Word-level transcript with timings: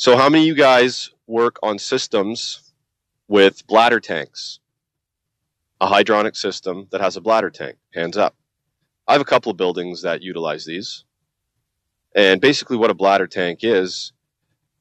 So, 0.00 0.16
how 0.16 0.28
many 0.28 0.44
of 0.44 0.46
you 0.46 0.54
guys 0.54 1.10
work 1.26 1.58
on 1.60 1.76
systems 1.80 2.72
with 3.26 3.66
bladder 3.66 3.98
tanks? 3.98 4.60
A 5.80 5.88
hydronic 5.88 6.36
system 6.36 6.86
that 6.92 7.00
has 7.00 7.16
a 7.16 7.20
bladder 7.20 7.50
tank? 7.50 7.78
Hands 7.92 8.16
up. 8.16 8.36
I 9.08 9.12
have 9.14 9.20
a 9.20 9.24
couple 9.24 9.50
of 9.50 9.56
buildings 9.56 10.02
that 10.02 10.22
utilize 10.22 10.64
these. 10.64 11.04
And 12.14 12.40
basically, 12.40 12.76
what 12.76 12.92
a 12.92 12.94
bladder 12.94 13.26
tank 13.26 13.64
is, 13.64 14.12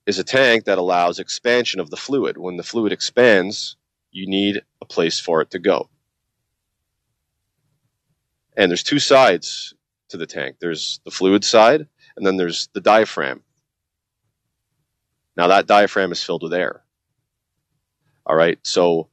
is 0.05 0.20
a 0.20 0.23
tank 0.23 0.66
that 0.66 0.77
allows 0.77 1.18
expansion 1.18 1.79
of 1.79 1.89
the 1.89 1.97
fluid. 1.97 2.38
When 2.38 2.57
the 2.57 2.61
fluid 2.61 2.91
expands, 2.91 3.75
you 4.11 4.27
need 4.27 4.61
a 4.84 4.86
place 4.86 5.20
for 5.20 5.41
it 5.41 5.49
to 5.49 5.57
go. 5.57 5.89
And 8.55 8.70
there's 8.70 8.84
two 8.84 8.99
sides 8.99 9.73
to 10.09 10.18
the 10.18 10.27
tank 10.27 10.57
there's 10.59 10.99
the 11.05 11.11
fluid 11.11 11.43
side, 11.43 11.88
and 12.15 12.23
then 12.23 12.38
there's 12.38 12.70
the 12.73 12.81
diaphragm. 12.81 13.41
Now, 15.38 15.47
that 15.47 15.68
diaphragm 15.68 16.11
is 16.11 16.23
filled 16.23 16.41
with 16.41 16.54
air. 16.54 16.83
All 18.25 18.36
right, 18.36 18.59
so 18.64 19.07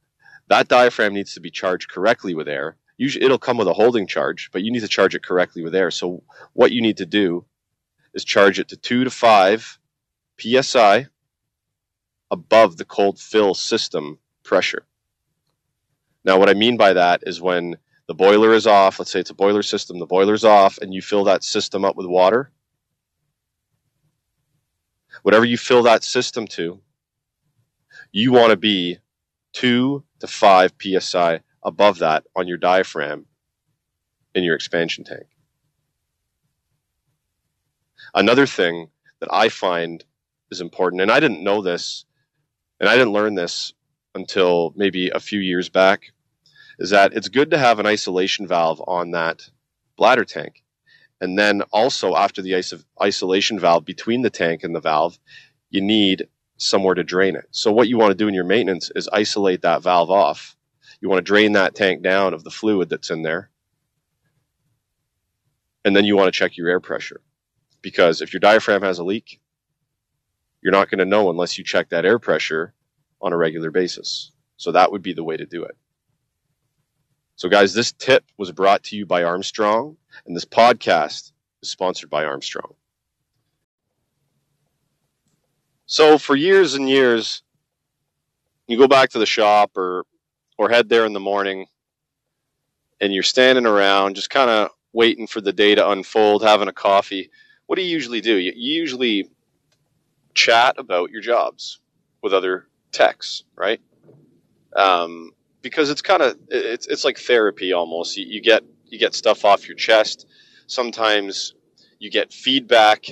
that 0.47 0.67
diaphragm 0.67 1.13
needs 1.13 1.35
to 1.35 1.39
be 1.39 1.51
charged 1.51 1.89
correctly 1.89 2.33
with 2.33 2.49
air. 2.49 2.77
Usually, 2.97 3.23
it'll 3.23 3.37
come 3.37 3.57
with 3.57 3.67
a 3.67 3.73
holding 3.73 4.07
charge, 4.07 4.49
but 4.51 4.63
you 4.63 4.71
need 4.71 4.81
to 4.81 4.87
charge 4.87 5.13
it 5.13 5.23
correctly 5.23 5.63
with 5.63 5.75
air. 5.75 5.91
So, 5.91 6.23
what 6.53 6.71
you 6.71 6.81
need 6.81 6.97
to 6.97 7.05
do 7.05 7.45
is 8.13 8.25
charge 8.25 8.59
it 8.59 8.69
to 8.69 8.77
two 8.77 9.03
to 9.03 9.09
five 9.11 9.77
psi 10.39 11.07
above 12.31 12.77
the 12.77 12.85
cold 12.85 13.19
fill 13.19 13.53
system 13.53 14.17
pressure. 14.43 14.85
Now, 16.23 16.39
what 16.39 16.49
I 16.49 16.53
mean 16.53 16.75
by 16.75 16.93
that 16.93 17.23
is 17.27 17.39
when 17.39 17.77
the 18.07 18.15
boiler 18.15 18.53
is 18.53 18.65
off, 18.65 18.99
let's 18.99 19.11
say 19.11 19.19
it's 19.19 19.29
a 19.29 19.35
boiler 19.35 19.61
system, 19.61 19.99
the 19.99 20.05
boiler's 20.05 20.43
off, 20.43 20.79
and 20.79 20.93
you 20.93 21.01
fill 21.01 21.25
that 21.25 21.43
system 21.43 21.85
up 21.85 21.95
with 21.95 22.07
water. 22.07 22.51
Whatever 25.25 25.45
you 25.45 25.57
fill 25.57 25.81
that 25.81 26.03
system 26.03 26.45
to, 26.49 26.79
you 28.11 28.31
want 28.31 28.51
to 28.51 28.57
be 28.57 28.99
two 29.53 30.03
to 30.19 30.27
five 30.27 30.71
psi 30.79 31.39
above 31.63 31.97
that 31.97 32.25
on 32.35 32.47
your 32.47 32.59
diaphragm 32.59 33.25
in 34.35 34.43
your 34.43 34.53
expansion 34.53 35.03
tank. 35.03 35.25
Another 38.13 38.45
thing 38.45 38.89
that 39.19 39.29
I 39.33 39.49
find 39.49 40.05
is 40.51 40.61
important, 40.61 41.01
and 41.01 41.09
I 41.11 41.19
didn't 41.19 41.43
know 41.43 41.63
this, 41.63 42.05
and 42.79 42.87
I 42.87 42.95
didn't 42.95 43.13
learn 43.13 43.33
this 43.33 43.73
until 44.13 44.73
maybe 44.75 45.09
a 45.09 45.19
few 45.19 45.39
years 45.39 45.69
back, 45.69 46.13
is 46.77 46.91
that 46.91 47.13
it's 47.13 47.29
good 47.29 47.49
to 47.49 47.57
have 47.57 47.79
an 47.79 47.87
isolation 47.87 48.47
valve 48.47 48.79
on 48.85 49.09
that 49.09 49.49
bladder 49.97 50.23
tank. 50.23 50.61
And 51.21 51.37
then 51.39 51.61
also 51.71 52.15
after 52.15 52.41
the 52.41 52.61
isolation 53.01 53.59
valve 53.59 53.85
between 53.85 54.21
the 54.21 54.29
tank 54.29 54.63
and 54.63 54.75
the 54.75 54.81
valve, 54.81 55.17
you 55.69 55.81
need 55.81 56.27
somewhere 56.57 56.95
to 56.95 57.03
drain 57.03 57.35
it. 57.35 57.45
So 57.51 57.71
what 57.71 57.87
you 57.87 57.97
want 57.97 58.11
to 58.11 58.17
do 58.17 58.27
in 58.27 58.33
your 58.33 58.43
maintenance 58.43 58.91
is 58.95 59.09
isolate 59.11 59.61
that 59.61 59.81
valve 59.81 60.11
off. 60.11 60.55
You 61.01 61.09
want 61.09 61.19
to 61.19 61.29
drain 61.29 61.53
that 61.53 61.75
tank 61.75 62.01
down 62.01 62.33
of 62.33 62.43
the 62.43 62.51
fluid 62.51 62.89
that's 62.89 63.09
in 63.09 63.21
there. 63.21 63.49
And 65.83 65.95
then 65.95 66.05
you 66.05 66.15
want 66.15 66.27
to 66.27 66.37
check 66.37 66.57
your 66.57 66.69
air 66.69 66.79
pressure. 66.79 67.21
Because 67.81 68.21
if 68.21 68.33
your 68.33 68.39
diaphragm 68.39 68.81
has 68.81 68.99
a 68.99 69.03
leak, 69.03 69.39
you're 70.61 70.71
not 70.71 70.89
going 70.89 70.99
to 70.99 71.05
know 71.05 71.29
unless 71.29 71.57
you 71.57 71.63
check 71.63 71.89
that 71.89 72.05
air 72.05 72.17
pressure 72.17 72.73
on 73.21 73.33
a 73.33 73.37
regular 73.37 73.71
basis. 73.71 74.31
So 74.57 74.71
that 74.71 74.91
would 74.91 75.03
be 75.03 75.13
the 75.13 75.23
way 75.23 75.37
to 75.37 75.45
do 75.45 75.63
it. 75.63 75.77
So, 77.35 77.49
guys, 77.49 77.73
this 77.73 77.91
tip 77.91 78.23
was 78.37 78.51
brought 78.51 78.83
to 78.85 78.95
you 78.95 79.05
by 79.05 79.23
Armstrong, 79.23 79.97
and 80.25 80.35
this 80.35 80.45
podcast 80.45 81.31
is 81.61 81.69
sponsored 81.69 82.09
by 82.09 82.25
Armstrong. 82.25 82.73
So, 85.87 86.17
for 86.17 86.35
years 86.35 86.73
and 86.73 86.89
years, 86.89 87.43
you 88.67 88.77
go 88.77 88.87
back 88.87 89.11
to 89.11 89.19
the 89.19 89.25
shop 89.25 89.77
or 89.77 90.05
or 90.57 90.69
head 90.69 90.89
there 90.89 91.05
in 91.05 91.13
the 91.13 91.19
morning, 91.19 91.67
and 92.99 93.13
you're 93.13 93.23
standing 93.23 93.65
around 93.65 94.15
just 94.15 94.29
kind 94.29 94.49
of 94.49 94.69
waiting 94.93 95.27
for 95.27 95.41
the 95.41 95.53
day 95.53 95.75
to 95.75 95.89
unfold, 95.89 96.43
having 96.43 96.67
a 96.67 96.73
coffee. 96.73 97.29
What 97.67 97.75
do 97.75 97.83
you 97.83 97.89
usually 97.89 98.21
do? 98.21 98.35
You 98.37 98.53
usually 98.55 99.29
chat 100.33 100.75
about 100.77 101.11
your 101.11 101.21
jobs 101.21 101.79
with 102.21 102.33
other 102.33 102.67
techs, 102.91 103.43
right? 103.55 103.81
Um, 104.75 105.31
because 105.61 105.89
it's 105.89 106.01
kind 106.01 106.21
of 106.21 106.37
it's 106.49 106.87
it's 106.87 107.03
like 107.03 107.17
therapy 107.17 107.73
almost. 107.73 108.17
You, 108.17 108.25
you 108.25 108.41
get 108.41 108.63
you 108.87 108.99
get 108.99 109.13
stuff 109.13 109.45
off 109.45 109.67
your 109.67 109.77
chest. 109.77 110.27
Sometimes 110.67 111.53
you 111.99 112.09
get 112.09 112.33
feedback 112.33 113.05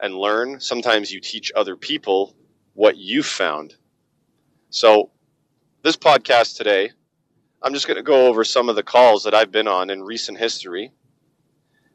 and 0.00 0.14
learn. 0.14 0.60
Sometimes 0.60 1.12
you 1.12 1.20
teach 1.20 1.52
other 1.54 1.76
people 1.76 2.34
what 2.74 2.96
you've 2.96 3.26
found. 3.26 3.74
So, 4.70 5.10
this 5.82 5.96
podcast 5.96 6.56
today, 6.56 6.90
I'm 7.62 7.74
just 7.74 7.86
going 7.86 7.96
to 7.96 8.02
go 8.02 8.26
over 8.26 8.44
some 8.44 8.68
of 8.68 8.76
the 8.76 8.82
calls 8.82 9.24
that 9.24 9.34
I've 9.34 9.52
been 9.52 9.68
on 9.68 9.90
in 9.90 10.02
recent 10.02 10.38
history, 10.38 10.92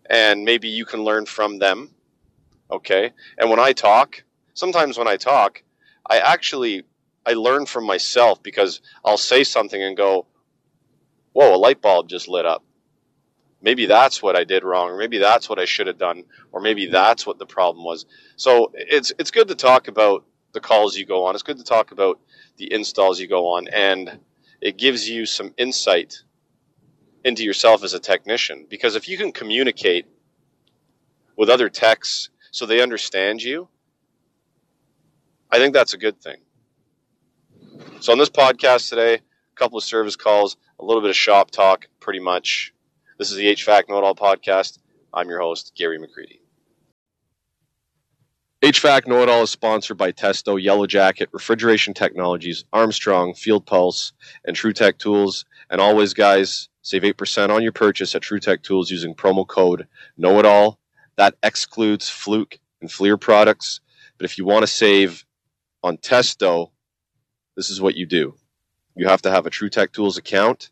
and 0.10 0.46
maybe 0.46 0.70
you 0.70 0.86
can 0.86 1.04
learn 1.04 1.26
from 1.26 1.60
them. 1.60 1.90
Okay. 2.72 3.12
And 3.38 3.50
when 3.50 3.60
I 3.60 3.74
talk, 3.74 4.24
sometimes 4.54 4.98
when 4.98 5.08
I 5.08 5.18
talk, 5.18 5.64
I 6.10 6.20
actually 6.20 6.84
I 7.26 7.34
learn 7.34 7.66
from 7.66 7.86
myself 7.86 8.42
because 8.42 8.82
I'll 9.04 9.18
say 9.18 9.44
something 9.44 9.82
and 9.82 9.98
go, 9.98 10.28
"Whoa, 11.34 11.56
a 11.56 11.58
light 11.58 11.82
bulb 11.82 12.08
just 12.08 12.28
lit 12.28 12.46
up." 12.46 12.64
Maybe 13.62 13.88
that's 13.88 14.22
what 14.22 14.36
I 14.36 14.44
did 14.44 14.64
wrong, 14.64 14.90
or 14.90 14.98
maybe 14.98 15.18
that's 15.18 15.50
what 15.50 15.60
I 15.60 15.66
should 15.66 15.88
have 15.88 15.98
done, 15.98 16.24
or 16.52 16.62
maybe 16.62 16.88
that's 16.88 17.26
what 17.26 17.40
the 17.40 17.46
problem 17.46 17.84
was. 17.84 18.06
So 18.36 18.72
it's 18.74 19.12
it's 19.18 19.32
good 19.32 19.48
to 19.48 19.56
talk 19.56 19.88
about 19.88 20.26
the 20.54 20.60
calls 20.60 20.96
you 20.96 21.06
go 21.06 21.26
on. 21.26 21.34
It's 21.34 21.44
good 21.44 21.58
to 21.58 21.64
talk 21.64 21.92
about 21.92 22.20
the 22.58 22.72
installs 22.72 23.20
you 23.20 23.28
go 23.28 23.48
on, 23.56 23.68
and 23.68 24.20
it 24.62 24.78
gives 24.78 25.10
you 25.10 25.26
some 25.26 25.54
insight 25.58 26.22
into 27.24 27.44
yourself 27.44 27.84
as 27.84 27.94
a 27.94 28.00
technician. 28.00 28.68
Because 28.70 28.96
if 28.96 29.10
you 29.10 29.18
can 29.18 29.32
communicate 29.32 30.06
with 31.36 31.50
other 31.50 31.70
techs 31.70 32.30
so 32.52 32.66
they 32.66 32.82
understand 32.82 33.42
you, 33.42 33.68
I 35.52 35.58
think 35.58 35.74
that's 35.74 35.94
a 35.94 35.98
good 35.98 36.22
thing. 36.22 36.38
So 38.02 38.12
on 38.12 38.20
this 38.20 38.30
podcast 38.30 38.90
today, 38.90 39.16
a 39.16 39.56
couple 39.56 39.78
of 39.78 39.84
service 39.84 40.16
calls, 40.16 40.58
a 40.80 40.86
little 40.86 41.02
bit 41.02 41.10
of 41.10 41.16
shop 41.16 41.52
talk, 41.52 41.88
pretty 42.00 42.20
much. 42.20 42.74
This 43.18 43.32
is 43.32 43.38
the 43.38 43.48
HVAC 43.48 43.90
Know 43.90 43.98
It 43.98 44.04
All 44.04 44.14
podcast. 44.14 44.78
I'm 45.12 45.28
your 45.28 45.40
host, 45.40 45.72
Gary 45.76 45.98
McCreadie. 45.98 46.42
HVAC 48.62 49.08
Know 49.08 49.24
It 49.24 49.30
All 49.30 49.42
is 49.42 49.50
sponsored 49.50 49.98
by 49.98 50.12
Testo, 50.12 50.62
Yellow 50.62 50.86
Jacket, 50.86 51.28
Refrigeration 51.32 51.96
Technologies, 51.96 52.66
Armstrong, 52.72 53.34
Field 53.34 53.66
Pulse, 53.66 54.14
and 54.46 54.56
TruTech 54.56 55.00
Tools. 55.00 55.46
And 55.72 55.82
always, 55.82 56.14
guys, 56.14 56.70
save 56.84 57.02
8% 57.02 57.50
on 57.50 57.64
your 57.64 57.72
purchase 57.72 58.14
at 58.14 58.22
TruTech 58.22 58.62
Tools 58.62 58.92
using 58.92 59.16
promo 59.16 59.48
code 59.48 59.88
Know 60.16 60.38
It 60.38 60.46
All. 60.46 60.78
That 61.16 61.34
excludes 61.42 62.08
Fluke 62.08 62.60
and 62.82 62.90
Flir 62.90 63.20
products. 63.20 63.80
But 64.20 64.26
if 64.26 64.38
you 64.38 64.46
want 64.46 64.62
to 64.62 64.68
save 64.68 65.26
on 65.82 65.98
Testo, 65.98 66.70
this 67.56 67.72
is 67.72 67.82
what 67.82 67.96
you 67.96 68.06
do. 68.06 68.36
You 68.96 69.08
have 69.08 69.24
to 69.24 69.32
have 69.32 69.48
a 69.48 69.50
TruTech 69.50 69.92
Tools 69.92 70.20
account. 70.20 70.70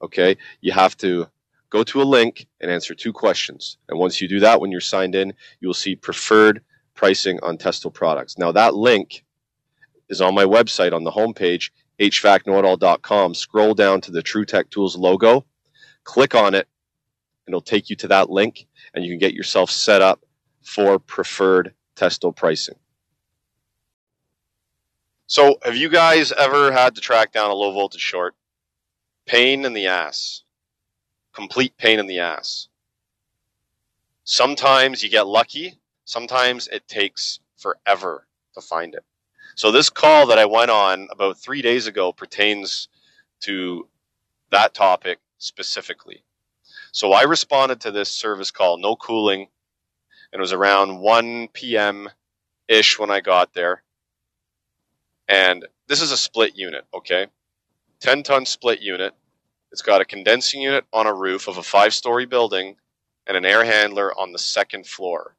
Okay. 0.00 0.36
You 0.60 0.70
have 0.70 0.96
to 0.98 1.26
go 1.70 1.82
to 1.84 2.02
a 2.02 2.04
link 2.04 2.46
and 2.60 2.70
answer 2.70 2.94
two 2.94 3.12
questions. 3.12 3.78
And 3.88 3.98
once 3.98 4.20
you 4.20 4.28
do 4.28 4.40
that, 4.40 4.60
when 4.60 4.70
you're 4.70 4.80
signed 4.80 5.14
in, 5.14 5.34
you 5.60 5.68
will 5.68 5.74
see 5.74 5.96
preferred 5.96 6.62
pricing 6.94 7.38
on 7.42 7.58
Testo 7.58 7.92
products. 7.92 8.38
Now 8.38 8.52
that 8.52 8.74
link 8.74 9.24
is 10.08 10.20
on 10.20 10.34
my 10.34 10.44
website 10.44 10.92
on 10.92 11.04
the 11.04 11.10
homepage, 11.10 11.70
hvacknowitall.com. 12.00 13.34
Scroll 13.34 13.74
down 13.74 14.00
to 14.02 14.10
the 14.10 14.22
TruTech 14.22 14.70
Tools 14.70 14.96
logo, 14.96 15.44
click 16.04 16.34
on 16.34 16.54
it, 16.54 16.68
and 17.46 17.52
it'll 17.52 17.60
take 17.60 17.90
you 17.90 17.96
to 17.96 18.08
that 18.08 18.30
link, 18.30 18.66
and 18.94 19.04
you 19.04 19.10
can 19.10 19.18
get 19.18 19.34
yourself 19.34 19.70
set 19.70 20.02
up 20.02 20.20
for 20.62 20.98
preferred 20.98 21.74
Testo 21.96 22.34
pricing. 22.34 22.76
So, 25.28 25.58
have 25.64 25.76
you 25.76 25.88
guys 25.88 26.30
ever 26.30 26.70
had 26.70 26.94
to 26.94 27.00
track 27.00 27.32
down 27.32 27.50
a 27.50 27.54
low 27.54 27.72
voltage 27.72 28.00
short? 28.00 28.34
Pain 29.26 29.64
in 29.64 29.72
the 29.72 29.88
ass. 29.88 30.44
Complete 31.36 31.78
pain 31.78 32.00
in 32.00 32.08
the 32.08 32.20
ass. 32.20 32.68
Sometimes 34.24 35.04
you 35.04 35.10
get 35.10 35.28
lucky, 35.28 35.78
sometimes 36.06 36.68
it 36.68 36.88
takes 36.88 37.40
forever 37.58 38.26
to 38.54 38.62
find 38.62 38.94
it. 38.94 39.04
So, 39.56 39.72
this 39.72 39.90
call 39.90 40.28
that 40.28 40.38
I 40.40 40.46
went 40.46 40.72
on 40.72 41.08
about 41.12 41.38
three 41.38 41.62
days 41.62 41.86
ago 41.86 42.12
pertains 42.12 42.88
to 43.42 43.88
that 44.50 44.74
topic 44.74 45.20
specifically. 45.38 46.24
So, 46.92 47.12
I 47.12 47.24
responded 47.24 47.82
to 47.82 47.92
this 47.92 48.12
service 48.12 48.50
call, 48.50 48.78
no 48.78 48.96
cooling, 48.96 49.48
and 50.32 50.40
it 50.40 50.42
was 50.42 50.54
around 50.54 51.00
1 51.00 51.48
p.m. 51.52 52.10
ish 52.68 52.98
when 52.98 53.12
I 53.12 53.20
got 53.20 53.54
there 53.54 53.84
and 55.28 55.66
this 55.88 56.02
is 56.02 56.12
a 56.12 56.16
split 56.16 56.56
unit, 56.56 56.84
okay? 56.94 57.26
10 58.00 58.22
ton 58.22 58.46
split 58.46 58.80
unit. 58.80 59.14
It's 59.72 59.82
got 59.82 60.00
a 60.00 60.04
condensing 60.04 60.62
unit 60.62 60.84
on 60.92 61.06
a 61.06 61.14
roof 61.14 61.48
of 61.48 61.58
a 61.58 61.62
five 61.62 61.92
story 61.92 62.26
building 62.26 62.76
and 63.26 63.36
an 63.36 63.44
air 63.44 63.64
handler 63.64 64.12
on 64.18 64.32
the 64.32 64.38
second 64.38 64.86
floor. 64.86 65.36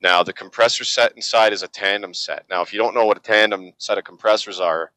Now, 0.00 0.22
the 0.22 0.32
compressor 0.32 0.84
set 0.84 1.12
inside 1.16 1.52
is 1.52 1.62
a 1.62 1.68
tandem 1.68 2.14
set. 2.14 2.44
Now, 2.48 2.62
if 2.62 2.72
you 2.72 2.78
don't 2.78 2.94
know 2.94 3.06
what 3.06 3.16
a 3.16 3.20
tandem 3.20 3.72
set 3.78 3.98
of 3.98 4.04
compressors 4.04 4.60
are, 4.60 4.92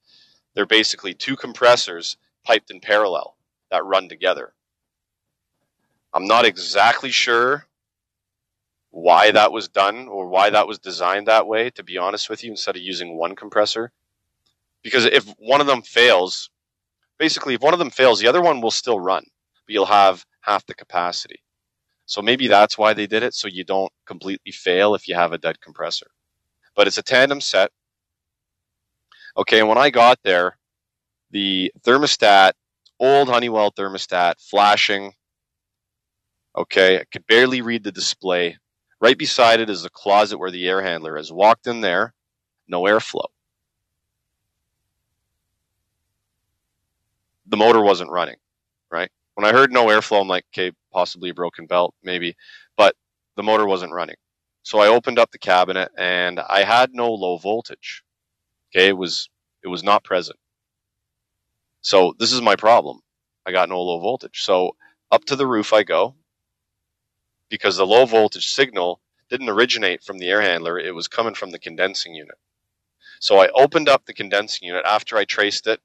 they're 0.53 0.65
basically 0.65 1.13
two 1.13 1.35
compressors 1.35 2.17
piped 2.43 2.69
in 2.69 2.79
parallel 2.79 3.37
that 3.71 3.85
run 3.85 4.09
together. 4.09 4.53
I'm 6.13 6.25
not 6.25 6.45
exactly 6.45 7.11
sure 7.11 7.67
why 8.91 9.31
that 9.31 9.51
was 9.51 9.67
done 9.67 10.07
or 10.07 10.27
why 10.27 10.49
that 10.49 10.67
was 10.67 10.79
designed 10.79 11.27
that 11.27 11.47
way, 11.47 11.69
to 11.71 11.83
be 11.83 11.97
honest 11.97 12.29
with 12.29 12.43
you, 12.43 12.51
instead 12.51 12.75
of 12.75 12.81
using 12.81 13.17
one 13.17 13.35
compressor. 13.35 13.91
Because 14.83 15.05
if 15.05 15.25
one 15.37 15.61
of 15.61 15.67
them 15.67 15.81
fails, 15.81 16.49
basically, 17.19 17.53
if 17.53 17.61
one 17.61 17.73
of 17.73 17.79
them 17.79 17.91
fails, 17.91 18.19
the 18.19 18.27
other 18.27 18.41
one 18.41 18.61
will 18.61 18.71
still 18.71 18.99
run, 18.99 19.23
but 19.67 19.73
you'll 19.73 19.85
have 19.85 20.25
half 20.41 20.65
the 20.65 20.73
capacity. 20.73 21.41
So 22.05 22.23
maybe 22.23 22.47
that's 22.47 22.77
why 22.77 22.93
they 22.93 23.05
did 23.05 23.21
it, 23.21 23.35
so 23.35 23.47
you 23.47 23.63
don't 23.63 23.91
completely 24.07 24.51
fail 24.51 24.95
if 24.95 25.07
you 25.07 25.13
have 25.13 25.31
a 25.31 25.37
dead 25.37 25.61
compressor. 25.61 26.07
But 26.75 26.87
it's 26.87 26.97
a 26.97 27.03
tandem 27.03 27.41
set. 27.41 27.71
Okay, 29.37 29.59
and 29.59 29.69
when 29.69 29.77
I 29.77 29.91
got 29.91 30.17
there, 30.23 30.57
the 31.29 31.71
thermostat, 31.85 32.53
old 32.99 33.29
Honeywell 33.29 33.71
thermostat, 33.71 34.35
flashing. 34.39 35.13
Okay, 36.57 36.99
I 36.99 37.03
could 37.11 37.27
barely 37.27 37.61
read 37.61 37.83
the 37.83 37.91
display. 37.91 38.57
Right 38.99 39.17
beside 39.17 39.59
it 39.59 39.69
is 39.69 39.83
the 39.83 39.89
closet 39.89 40.39
where 40.39 40.51
the 40.51 40.67
air 40.67 40.81
handler 40.81 41.17
is. 41.17 41.31
Walked 41.31 41.67
in 41.67 41.81
there, 41.81 42.13
no 42.67 42.81
airflow. 42.81 43.27
Motor 47.59 47.81
wasn't 47.83 48.11
running, 48.11 48.37
right? 48.91 49.11
When 49.35 49.45
I 49.45 49.53
heard 49.53 49.71
no 49.73 49.87
airflow, 49.87 50.21
I'm 50.21 50.29
like, 50.29 50.45
okay, 50.53 50.73
possibly 50.93 51.31
a 51.31 51.35
broken 51.35 51.67
belt, 51.67 51.95
maybe, 52.03 52.37
but 52.77 52.95
the 53.37 53.43
motor 53.43 53.67
wasn't 53.67 53.93
running. 53.93 54.17
So 54.63 54.79
I 54.79 54.87
opened 54.87 55.19
up 55.19 55.31
the 55.31 55.39
cabinet 55.39 55.91
and 55.97 56.39
I 56.39 56.63
had 56.63 56.93
no 56.93 57.13
low 57.13 57.37
voltage. 57.37 58.03
Okay, 58.71 58.89
it 58.89 58.97
was 58.97 59.29
it 59.63 59.69
was 59.69 59.83
not 59.83 60.03
present. 60.05 60.39
So 61.81 62.13
this 62.19 62.33
is 62.33 62.41
my 62.41 62.55
problem. 62.55 63.01
I 63.45 63.51
got 63.51 63.69
no 63.69 63.81
low 63.81 63.99
voltage. 63.99 64.43
So 64.43 64.75
up 65.11 65.25
to 65.25 65.35
the 65.35 65.47
roof 65.47 65.73
I 65.73 65.83
go 65.83 66.15
because 67.49 67.77
the 67.77 67.87
low 67.87 68.05
voltage 68.05 68.49
signal 68.49 69.01
didn't 69.29 69.49
originate 69.49 70.03
from 70.03 70.19
the 70.19 70.29
air 70.29 70.41
handler, 70.41 70.79
it 70.79 70.95
was 70.95 71.07
coming 71.07 71.35
from 71.35 71.51
the 71.51 71.59
condensing 71.59 72.15
unit. 72.15 72.37
So 73.19 73.39
I 73.39 73.49
opened 73.49 73.89
up 73.89 74.05
the 74.05 74.13
condensing 74.13 74.67
unit 74.67 74.85
after 74.85 75.17
I 75.17 75.25
traced 75.25 75.67
it 75.67 75.79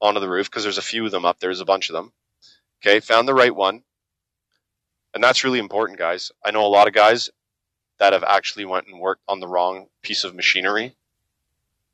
onto 0.00 0.20
the 0.20 0.28
roof 0.28 0.50
because 0.50 0.62
there's 0.62 0.78
a 0.78 0.82
few 0.82 1.04
of 1.04 1.10
them 1.10 1.24
up 1.24 1.38
there, 1.38 1.48
there's 1.48 1.60
a 1.60 1.64
bunch 1.64 1.88
of 1.88 1.94
them. 1.94 2.12
Okay, 2.80 3.00
found 3.00 3.26
the 3.26 3.34
right 3.34 3.54
one. 3.54 3.82
And 5.14 5.24
that's 5.24 5.44
really 5.44 5.58
important, 5.58 5.98
guys. 5.98 6.30
I 6.44 6.50
know 6.50 6.64
a 6.64 6.68
lot 6.68 6.86
of 6.86 6.94
guys 6.94 7.30
that 7.98 8.12
have 8.12 8.24
actually 8.24 8.64
went 8.64 8.86
and 8.86 9.00
worked 9.00 9.22
on 9.26 9.40
the 9.40 9.48
wrong 9.48 9.88
piece 10.02 10.24
of 10.24 10.34
machinery 10.34 10.96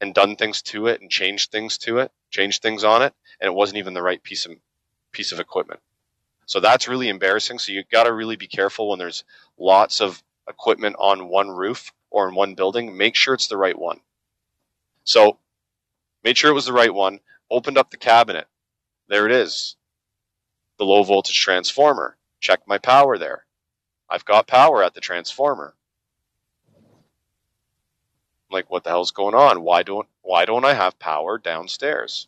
and 0.00 0.14
done 0.14 0.36
things 0.36 0.60
to 0.60 0.86
it 0.86 1.00
and 1.00 1.10
changed 1.10 1.50
things 1.50 1.78
to 1.78 1.98
it, 1.98 2.12
changed 2.30 2.60
things 2.60 2.84
on 2.84 3.02
it, 3.02 3.14
and 3.40 3.48
it 3.48 3.54
wasn't 3.54 3.78
even 3.78 3.94
the 3.94 4.02
right 4.02 4.22
piece 4.22 4.44
of 4.44 4.52
piece 5.12 5.32
of 5.32 5.40
equipment. 5.40 5.80
So 6.46 6.60
that's 6.60 6.88
really 6.88 7.08
embarrassing. 7.08 7.58
So 7.58 7.72
you 7.72 7.84
got 7.90 8.04
to 8.04 8.12
really 8.12 8.36
be 8.36 8.46
careful 8.46 8.90
when 8.90 8.98
there's 8.98 9.24
lots 9.56 10.00
of 10.00 10.22
equipment 10.48 10.96
on 10.98 11.28
one 11.28 11.48
roof 11.50 11.92
or 12.10 12.28
in 12.28 12.34
one 12.34 12.54
building. 12.54 12.96
Make 12.96 13.16
sure 13.16 13.32
it's 13.32 13.46
the 13.46 13.56
right 13.56 13.78
one. 13.78 14.00
So 15.04 15.38
made 16.22 16.36
sure 16.36 16.50
it 16.50 16.54
was 16.54 16.66
the 16.66 16.72
right 16.72 16.92
one. 16.92 17.20
Opened 17.54 17.78
up 17.78 17.90
the 17.90 17.96
cabinet. 17.96 18.48
There 19.08 19.26
it 19.26 19.30
is. 19.30 19.76
The 20.76 20.84
low 20.84 21.04
voltage 21.04 21.40
transformer. 21.40 22.16
Check 22.40 22.62
my 22.66 22.78
power 22.78 23.16
there. 23.16 23.46
I've 24.10 24.24
got 24.24 24.48
power 24.48 24.82
at 24.82 24.94
the 24.94 25.00
transformer. 25.00 25.76
I'm 26.76 26.82
like, 28.50 28.72
what 28.72 28.82
the 28.82 28.90
hell's 28.90 29.12
going 29.12 29.36
on? 29.36 29.62
Why 29.62 29.84
don't 29.84 30.08
why 30.22 30.46
don't 30.46 30.64
I 30.64 30.74
have 30.74 30.98
power 30.98 31.38
downstairs? 31.38 32.26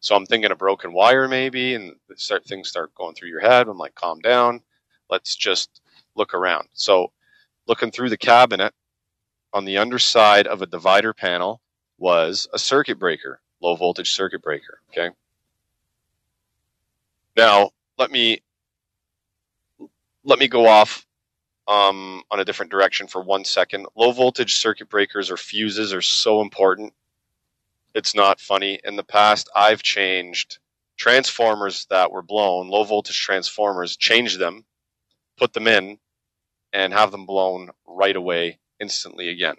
So 0.00 0.16
I'm 0.16 0.24
thinking 0.24 0.50
a 0.50 0.56
broken 0.56 0.94
wire 0.94 1.28
maybe, 1.28 1.74
and 1.74 1.94
start 2.16 2.46
things 2.46 2.70
start 2.70 2.94
going 2.94 3.14
through 3.14 3.28
your 3.28 3.42
head. 3.42 3.68
I'm 3.68 3.76
like, 3.76 3.96
calm 3.96 4.20
down. 4.20 4.62
Let's 5.10 5.36
just 5.36 5.82
look 6.14 6.32
around. 6.32 6.68
So 6.72 7.12
looking 7.66 7.90
through 7.90 8.08
the 8.08 8.16
cabinet 8.16 8.72
on 9.52 9.66
the 9.66 9.76
underside 9.76 10.46
of 10.46 10.62
a 10.62 10.66
divider 10.66 11.12
panel 11.12 11.60
was 11.98 12.48
a 12.52 12.58
circuit 12.58 12.98
breaker, 12.98 13.40
low 13.60 13.76
voltage 13.76 14.12
circuit 14.12 14.42
breaker. 14.42 14.80
Okay. 14.90 15.14
Now 17.36 17.70
let 17.98 18.10
me 18.10 18.42
let 20.24 20.38
me 20.38 20.48
go 20.48 20.66
off 20.66 21.06
um, 21.66 22.22
on 22.30 22.40
a 22.40 22.44
different 22.44 22.70
direction 22.70 23.06
for 23.06 23.22
one 23.22 23.44
second. 23.44 23.86
Low 23.96 24.12
voltage 24.12 24.56
circuit 24.56 24.88
breakers 24.88 25.30
or 25.30 25.36
fuses 25.36 25.92
are 25.92 26.02
so 26.02 26.40
important 26.40 26.92
it's 27.94 28.14
not 28.14 28.40
funny. 28.40 28.80
In 28.84 28.96
the 28.96 29.02
past, 29.04 29.50
I've 29.54 29.82
changed 29.82 30.58
transformers 30.96 31.86
that 31.90 32.12
were 32.12 32.22
blown, 32.22 32.68
low 32.68 32.84
voltage 32.84 33.20
transformers, 33.20 33.96
changed 33.96 34.38
them, 34.38 34.64
put 35.36 35.52
them 35.52 35.66
in, 35.66 35.98
and 36.72 36.92
have 36.92 37.10
them 37.10 37.26
blown 37.26 37.70
right 37.86 38.14
away 38.16 38.58
instantly 38.80 39.28
again. 39.28 39.56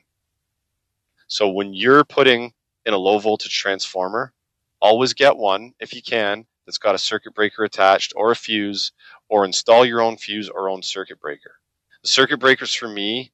So 1.29 1.47
when 1.47 1.73
you're 1.73 2.03
putting 2.03 2.53
in 2.85 2.93
a 2.93 2.97
low 2.97 3.19
voltage 3.19 3.57
transformer, 3.57 4.33
always 4.81 5.13
get 5.13 5.37
one 5.37 5.73
if 5.79 5.93
you 5.93 6.01
can 6.01 6.45
that's 6.65 6.77
got 6.77 6.95
a 6.95 6.99
circuit 6.99 7.33
breaker 7.33 7.63
attached 7.63 8.13
or 8.17 8.31
a 8.31 8.35
fuse, 8.35 8.91
or 9.29 9.45
install 9.45 9.85
your 9.85 10.01
own 10.01 10.17
fuse 10.17 10.49
or 10.49 10.69
own 10.69 10.83
circuit 10.83 11.21
breaker. 11.21 11.53
The 12.03 12.09
circuit 12.09 12.39
breakers 12.39 12.75
for 12.75 12.89
me 12.89 13.31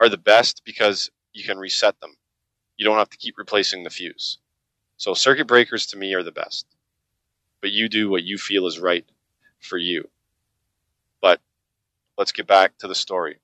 are 0.00 0.08
the 0.08 0.18
best 0.18 0.62
because 0.64 1.10
you 1.32 1.42
can 1.44 1.58
reset 1.58 2.00
them 2.00 2.12
you 2.78 2.84
don't 2.84 2.98
have 2.98 3.10
to 3.10 3.18
keep 3.18 3.36
replacing 3.36 3.84
the 3.84 3.90
fuse. 3.90 4.38
So 4.96 5.12
circuit 5.12 5.46
breakers 5.46 5.86
to 5.88 5.98
me 5.98 6.14
are 6.14 6.22
the 6.22 6.32
best. 6.32 6.66
But 7.60 7.72
you 7.72 7.88
do 7.88 8.08
what 8.08 8.24
you 8.24 8.38
feel 8.38 8.66
is 8.66 8.78
right 8.78 9.04
for 9.60 9.76
you. 9.76 10.08
But 11.20 11.40
let's 12.16 12.32
get 12.32 12.46
back 12.46 12.78
to 12.78 12.88
the 12.88 12.94
story. 12.94 13.40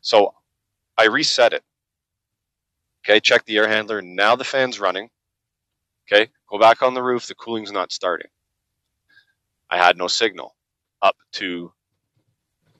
So 0.00 0.34
I 0.98 1.06
reset 1.06 1.52
it. 1.52 1.62
Okay, 3.04 3.20
check 3.20 3.44
the 3.44 3.58
air 3.58 3.68
handler. 3.68 4.00
Now 4.00 4.34
the 4.34 4.44
fan's 4.44 4.80
running. 4.80 5.10
Okay, 6.10 6.30
go 6.48 6.58
back 6.58 6.82
on 6.82 6.94
the 6.94 7.02
roof. 7.02 7.26
The 7.26 7.34
cooling's 7.34 7.72
not 7.72 7.92
starting. 7.92 8.28
I 9.70 9.76
had 9.76 9.96
no 9.96 10.08
signal 10.08 10.54
up 11.02 11.16
to 11.32 11.72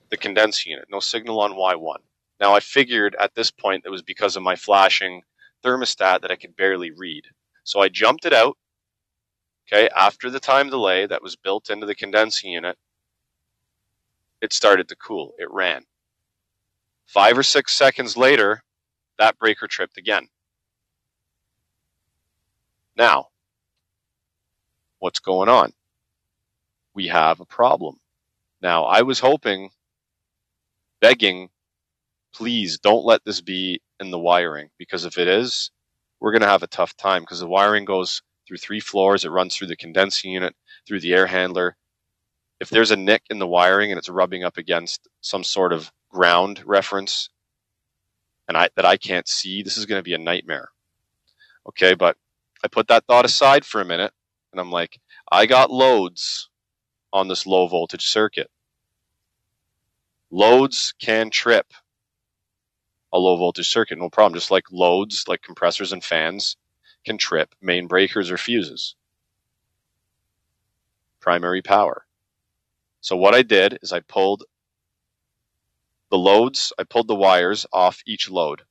the 0.09 0.17
condensing 0.17 0.71
unit, 0.71 0.87
no 0.89 0.99
signal 0.99 1.41
on 1.41 1.53
Y1. 1.53 1.97
Now 2.39 2.55
I 2.55 2.59
figured 2.59 3.15
at 3.19 3.35
this 3.35 3.51
point 3.51 3.83
it 3.85 3.91
was 3.91 4.01
because 4.01 4.35
of 4.35 4.43
my 4.43 4.55
flashing 4.55 5.21
thermostat 5.63 6.21
that 6.21 6.31
I 6.31 6.35
could 6.35 6.55
barely 6.55 6.91
read. 6.91 7.25
So 7.63 7.81
I 7.81 7.89
jumped 7.89 8.25
it 8.25 8.33
out. 8.33 8.57
Okay, 9.67 9.89
after 9.95 10.29
the 10.29 10.39
time 10.39 10.69
delay 10.69 11.07
that 11.07 11.23
was 11.23 11.35
built 11.35 11.69
into 11.69 11.85
the 11.85 11.95
condensing 11.95 12.51
unit, 12.51 12.77
it 14.41 14.53
started 14.53 14.87
to 14.89 14.95
cool. 14.95 15.33
It 15.39 15.49
ran. 15.51 15.83
Five 17.07 17.37
or 17.37 17.43
six 17.43 17.73
seconds 17.73 18.15
later, 18.15 18.63
that 19.17 19.37
breaker 19.39 19.67
tripped 19.67 19.97
again. 19.97 20.27
Now, 22.97 23.29
what's 24.99 25.19
going 25.19 25.49
on? 25.49 25.73
We 26.93 27.07
have 27.07 27.39
a 27.39 27.45
problem. 27.45 27.97
Now, 28.61 28.85
I 28.85 29.01
was 29.01 29.19
hoping, 29.19 29.71
begging, 31.01 31.49
please 32.33 32.79
don't 32.79 33.05
let 33.05 33.23
this 33.25 33.41
be 33.41 33.81
in 33.99 34.11
the 34.11 34.19
wiring 34.19 34.69
because 34.77 35.05
if 35.05 35.17
it 35.17 35.27
is, 35.27 35.71
we're 36.19 36.31
going 36.31 36.41
to 36.41 36.47
have 36.47 36.63
a 36.63 36.67
tough 36.67 36.95
time 36.95 37.23
because 37.23 37.39
the 37.39 37.47
wiring 37.47 37.85
goes 37.85 38.21
through 38.47 38.57
three 38.57 38.79
floors. 38.79 39.25
It 39.25 39.29
runs 39.29 39.55
through 39.55 39.67
the 39.67 39.75
condensing 39.75 40.31
unit, 40.31 40.55
through 40.87 41.01
the 41.01 41.13
air 41.13 41.27
handler. 41.27 41.75
If 42.59 42.69
there's 42.69 42.91
a 42.91 42.95
nick 42.95 43.23
in 43.29 43.39
the 43.39 43.47
wiring 43.47 43.91
and 43.91 43.97
it's 43.97 44.09
rubbing 44.09 44.43
up 44.43 44.57
against 44.57 45.07
some 45.21 45.43
sort 45.43 45.73
of 45.73 45.91
ground 46.09 46.63
reference 46.65 47.29
and 48.47 48.57
I, 48.57 48.69
that 48.75 48.85
I 48.85 48.97
can't 48.97 49.27
see, 49.27 49.63
this 49.63 49.77
is 49.77 49.85
going 49.85 49.99
to 49.99 50.03
be 50.03 50.13
a 50.13 50.19
nightmare. 50.19 50.69
Okay, 51.67 51.95
but 51.95 52.17
I 52.63 52.67
put 52.67 52.87
that 52.87 53.05
thought 53.05 53.25
aside 53.25 53.65
for 53.65 53.81
a 53.81 53.85
minute 53.85 54.13
and 54.51 54.59
I'm 54.59 54.71
like, 54.71 54.99
I 55.31 55.45
got 55.45 55.71
loads 55.71 56.49
on 57.11 57.27
this 57.27 57.45
low 57.45 57.67
voltage 57.67 58.05
circuit. 58.05 58.49
Loads 60.31 60.93
can 60.99 61.29
trip 61.29 61.67
a 63.13 63.19
low 63.19 63.37
voltage 63.37 63.69
circuit, 63.69 63.97
no 63.97 64.09
problem. 64.09 64.37
Just 64.37 64.51
like 64.51 64.71
loads, 64.71 65.27
like 65.27 65.41
compressors 65.41 65.93
and 65.93 66.03
fans, 66.03 66.57
can 67.05 67.17
trip 67.17 67.55
main 67.61 67.87
breakers 67.87 68.29
or 68.29 68.37
fuses. 68.37 68.95
Primary 71.21 71.61
power. 71.61 72.05
So 73.01 73.15
what 73.15 73.35
I 73.35 73.41
did 73.41 73.79
is 73.81 73.93
I 73.93 74.01
pulled 74.01 74.43
the 76.15 76.19
loads, 76.19 76.71
I 76.79 76.85
pulled 76.85 77.09
the 77.09 77.15
wires 77.15 77.65
off 77.73 78.01
each 78.07 78.29
load, 78.29 78.61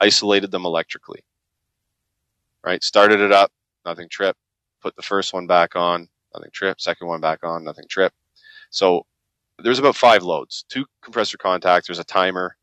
isolated 0.00 0.50
them 0.50 0.66
electrically. 0.66 1.20
Right? 2.64 2.82
Started 2.82 3.20
it 3.20 3.30
up, 3.30 3.52
nothing 3.86 4.08
trip. 4.08 4.36
Put 4.82 4.96
the 4.96 5.02
first 5.02 5.32
one 5.32 5.46
back 5.46 5.76
on, 5.76 6.08
nothing 6.34 6.50
trip. 6.52 6.80
Second 6.80 7.06
one 7.06 7.20
back 7.20 7.44
on, 7.44 7.62
nothing 7.62 7.84
trip. 7.88 8.12
So 8.70 9.06
there's 9.60 9.78
about 9.78 9.94
five 9.94 10.24
loads: 10.24 10.64
two 10.68 10.86
compressor 11.02 11.38
contacts, 11.38 11.86
there's 11.86 12.00
a 12.00 12.04
timer 12.04 12.56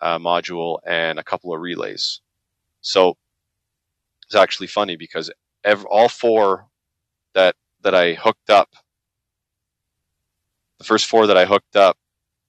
uh, 0.00 0.18
module, 0.18 0.78
and 0.86 1.18
a 1.18 1.24
couple 1.24 1.52
of 1.52 1.60
relays. 1.60 2.22
So 2.80 3.18
it's 4.24 4.34
actually 4.34 4.68
funny 4.68 4.96
because 4.96 5.30
every, 5.62 5.86
all 5.90 6.08
four 6.08 6.68
that 7.34 7.54
that 7.82 7.94
I 7.94 8.14
hooked 8.14 8.48
up, 8.48 8.70
the 10.78 10.84
first 10.84 11.04
four 11.04 11.26
that 11.26 11.36
I 11.36 11.44
hooked 11.44 11.76
up, 11.76 11.98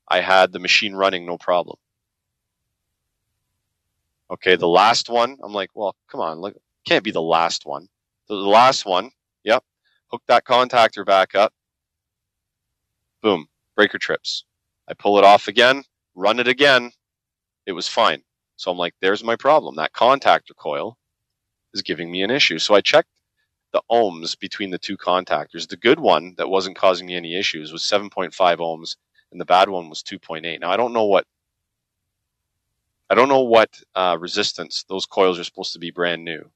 I 0.09 0.21
had 0.21 0.51
the 0.51 0.59
machine 0.59 0.95
running 0.95 1.25
no 1.25 1.37
problem. 1.37 1.77
Okay, 4.31 4.55
the 4.55 4.67
last 4.67 5.09
one, 5.09 5.37
I'm 5.43 5.53
like, 5.53 5.69
well, 5.73 5.95
come 6.09 6.21
on, 6.21 6.39
look, 6.39 6.55
can't 6.85 7.03
be 7.03 7.11
the 7.11 7.21
last 7.21 7.65
one. 7.65 7.87
The, 8.27 8.35
the 8.35 8.41
last 8.41 8.85
one, 8.85 9.11
yep, 9.43 9.63
hook 10.07 10.21
that 10.27 10.45
contactor 10.45 11.05
back 11.05 11.35
up. 11.35 11.53
Boom, 13.21 13.47
breaker 13.75 13.97
trips. 13.97 14.45
I 14.87 14.93
pull 14.93 15.17
it 15.17 15.23
off 15.23 15.47
again, 15.47 15.83
run 16.15 16.39
it 16.39 16.47
again. 16.47 16.91
It 17.65 17.73
was 17.73 17.87
fine. 17.87 18.23
So 18.55 18.71
I'm 18.71 18.77
like, 18.77 18.93
there's 19.01 19.23
my 19.23 19.35
problem. 19.35 19.75
That 19.75 19.93
contactor 19.93 20.55
coil 20.55 20.97
is 21.73 21.81
giving 21.81 22.11
me 22.11 22.23
an 22.23 22.31
issue. 22.31 22.59
So 22.59 22.75
I 22.75 22.81
checked 22.81 23.09
the 23.71 23.81
ohms 23.91 24.37
between 24.39 24.71
the 24.71 24.77
two 24.79 24.97
contactors. 24.97 25.67
The 25.67 25.77
good 25.77 25.99
one 25.99 26.33
that 26.37 26.49
wasn't 26.49 26.77
causing 26.77 27.07
me 27.07 27.15
any 27.15 27.37
issues 27.37 27.71
was 27.71 27.83
7.5 27.83 28.31
ohms, 28.57 28.95
and 29.31 29.39
the 29.39 29.45
bad 29.45 29.69
one 29.69 29.89
was 29.89 30.03
2.8. 30.03 30.59
Now 30.59 30.71
I 30.71 30.77
don't 30.77 30.93
know 30.93 31.05
what 31.05 31.25
I 33.09 33.15
don't 33.15 33.29
know 33.29 33.41
what 33.41 33.81
uh, 33.95 34.17
resistance 34.19 34.86
those 34.88 35.05
coils 35.05 35.39
are 35.39 35.43
supposed 35.43 35.74
to 35.74 35.79
be 35.79 35.91
brand 35.91 36.24
new 36.24 36.50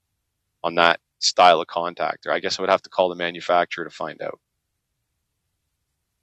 on 0.63 0.75
that 0.75 1.00
style 1.20 1.62
of 1.62 1.68
contactor. 1.68 2.30
I 2.30 2.39
guess 2.39 2.60
I 2.60 2.62
would 2.62 2.70
have 2.70 2.84
to 2.84 2.89
call 2.89 3.10
the 3.10 3.15
manufacturer 3.15 3.86
to 3.86 3.89
find 3.92 4.22
out. 4.22 4.39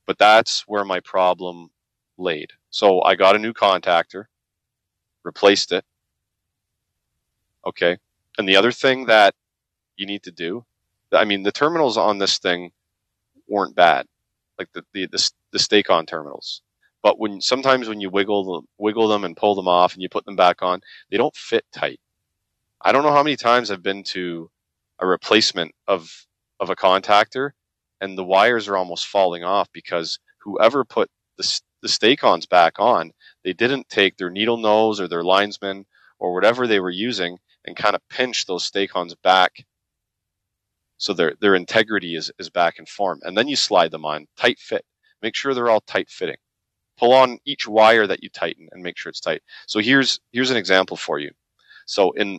But 0.07 0.19
that's 0.19 0.62
where 0.69 0.85
my 0.85 1.00
problem 1.00 1.71
laid. 2.19 2.52
So 2.71 3.02
I 3.02 3.16
got 3.16 3.37
a 3.37 3.38
new 3.40 3.52
contactor, 3.52 4.26
replaced 5.25 5.73
it. 5.73 5.85
Okay. 7.66 7.99
And 8.38 8.49
the 8.49 8.57
other 8.57 8.73
thing 8.73 9.07
that 9.07 9.35
you 9.97 10.07
need 10.07 10.23
to 10.25 10.33
do, 10.33 10.64
I 11.12 11.25
mean, 11.25 11.42
the 11.42 11.52
terminals 11.52 11.97
on 11.97 12.19
this 12.19 12.38
thing 12.38 12.73
weren't 13.49 13.75
bad, 13.75 14.07
like 14.59 14.69
the 14.73 14.85
the 14.92 15.07
the, 15.07 15.30
the 15.52 15.59
Sta-Kon 15.59 16.07
terminals. 16.07 16.62
But 17.02 17.19
when 17.19 17.40
sometimes 17.40 17.88
when 17.88 18.00
you 18.00 18.11
wiggle 18.11 18.45
them, 18.54 18.66
wiggle 18.78 19.09
them 19.09 19.25
and 19.25 19.37
pull 19.37 19.54
them 19.54 19.69
off 19.69 19.95
and 19.95 20.02
you 20.02 20.09
put 20.09 20.25
them 20.26 20.37
back 20.37 20.62
on, 20.62 20.80
they 21.11 21.16
don't 21.16 21.35
fit 21.37 21.64
tight. 21.73 22.00
I 22.83 22.92
don't 22.92 23.02
know 23.04 23.12
how 23.12 23.23
many 23.23 23.37
times 23.37 23.71
I've 23.71 23.83
been 23.83 24.04
to 24.04 24.50
a 25.00 25.07
replacement 25.07 25.73
of 25.88 26.11
of 26.61 26.71
a 26.71 26.76
contactor 26.76 27.50
and 28.00 28.19
the 28.19 28.25
wires 28.25 28.69
are 28.69 28.76
almost 28.76 29.07
falling 29.07 29.45
off 29.45 29.69
because 29.73 30.19
whoever 30.40 30.85
put 30.85 31.11
the 31.38 31.61
the 31.83 31.88
Sta-Kons 31.88 32.47
back 32.47 32.75
on, 32.78 33.12
they 33.45 33.54
didn't 33.54 33.88
take 33.88 34.16
their 34.19 34.30
needle 34.30 34.59
nose 34.59 35.00
or 35.00 35.09
their 35.09 35.25
linesman 35.25 35.87
or 36.19 36.35
whatever 36.35 36.66
they 36.66 36.80
were 36.80 36.90
using 36.90 37.38
and 37.64 37.76
kind 37.76 37.95
of 37.95 38.07
pinch 38.11 38.47
those 38.47 38.64
Sta-Kons 38.64 39.14
back 39.16 39.52
so 40.99 41.14
their 41.14 41.35
their 41.40 41.54
integrity 41.54 42.14
is, 42.14 42.30
is 42.38 42.50
back 42.50 42.78
in 42.78 42.87
form. 42.87 43.21
And 43.23 43.37
then 43.37 43.49
you 43.49 43.57
slide 43.57 43.90
them 43.90 44.04
on, 44.04 44.26
tight 44.37 44.59
fit. 44.59 44.85
Make 45.23 45.35
sure 45.35 45.55
they're 45.55 45.71
all 45.71 45.83
tight 45.83 46.09
fitting 46.11 46.37
pull 47.00 47.15
on 47.15 47.39
each 47.47 47.67
wire 47.67 48.07
that 48.07 48.23
you 48.23 48.29
tighten 48.29 48.69
and 48.73 48.83
make 48.83 48.99
sure 48.99 49.09
it's 49.09 49.21
tight. 49.21 49.43
So 49.67 49.81
here's 49.81 50.21
here's 50.33 50.50
an 50.50 50.59
example 50.59 50.97
for 50.99 51.19
you. 51.19 51.31
So 51.87 52.12
in 52.12 52.39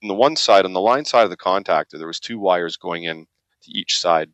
in 0.00 0.08
the 0.08 0.14
one 0.14 0.34
side 0.34 0.64
on 0.64 0.72
the 0.72 0.80
line 0.80 1.04
side 1.04 1.24
of 1.24 1.30
the 1.30 1.36
contactor, 1.36 1.98
there 1.98 2.06
was 2.06 2.18
two 2.18 2.38
wires 2.38 2.76
going 2.78 3.04
in 3.04 3.26
to 3.62 3.70
each 3.70 3.98
side, 3.98 4.30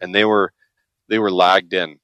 and 0.00 0.14
they 0.14 0.24
were 0.24 0.52
they 1.08 1.20
were 1.20 1.30
lagged 1.30 1.72
in. 1.72 1.98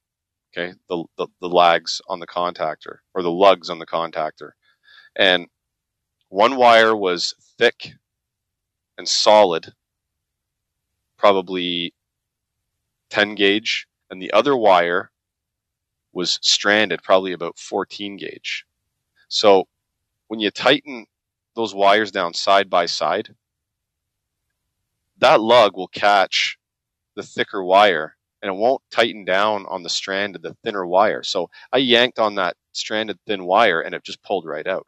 Okay, 0.51 0.73
the, 0.87 1.03
the 1.17 1.27
the 1.41 1.49
lags 1.49 2.01
on 2.07 2.19
the 2.19 2.25
contactor 2.27 2.99
or 3.13 3.21
the 3.21 3.31
lugs 3.31 3.69
on 3.69 3.77
the 3.77 3.85
contactor, 3.85 4.51
and 5.15 5.47
one 6.29 6.55
wire 6.55 6.95
was 6.95 7.35
thick 7.57 7.93
and 8.97 9.07
solid, 9.07 9.73
probably 11.17 11.93
10 13.09 13.35
gauge, 13.35 13.87
and 14.09 14.21
the 14.21 14.31
other 14.31 14.55
wire 14.55 15.11
was 16.11 16.39
stranded, 16.41 17.03
probably 17.03 17.33
about 17.33 17.57
14 17.57 18.17
gauge. 18.17 18.65
So 19.27 19.67
when 20.27 20.39
you 20.39 20.51
tighten 20.51 21.05
those 21.55 21.75
wires 21.75 22.11
down 22.11 22.33
side 22.33 22.69
by 22.69 22.85
side, 22.85 23.35
that 25.19 25.41
lug 25.41 25.75
will 25.75 25.87
catch 25.87 26.57
the 27.15 27.23
thicker 27.23 27.63
wire 27.63 28.15
and 28.41 28.49
it 28.49 28.57
won't 28.57 28.81
tighten 28.89 29.25
down 29.25 29.65
on 29.67 29.83
the 29.83 29.89
strand 29.89 30.35
of 30.35 30.41
the 30.41 30.55
thinner 30.63 30.85
wire. 30.85 31.23
So 31.23 31.49
I 31.71 31.77
yanked 31.77 32.19
on 32.19 32.35
that 32.35 32.55
stranded 32.71 33.19
thin 33.25 33.43
wire 33.43 33.81
and 33.81 33.93
it 33.93 34.03
just 34.03 34.23
pulled 34.23 34.45
right 34.45 34.65
out. 34.65 34.87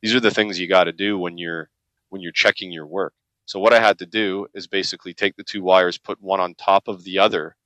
These 0.00 0.14
are 0.14 0.20
the 0.20 0.30
things 0.30 0.58
you 0.58 0.66
got 0.66 0.84
to 0.84 0.92
do 0.92 1.18
when 1.18 1.36
you're 1.36 1.68
when 2.08 2.22
you're 2.22 2.32
checking 2.32 2.72
your 2.72 2.86
work. 2.86 3.12
So 3.44 3.60
what 3.60 3.72
I 3.72 3.80
had 3.80 3.98
to 3.98 4.06
do 4.06 4.46
is 4.54 4.66
basically 4.66 5.12
take 5.12 5.36
the 5.36 5.44
two 5.44 5.62
wires, 5.62 5.98
put 5.98 6.20
one 6.20 6.40
on 6.40 6.54
top 6.54 6.88
of 6.88 7.04
the 7.04 7.18
other, 7.18 7.56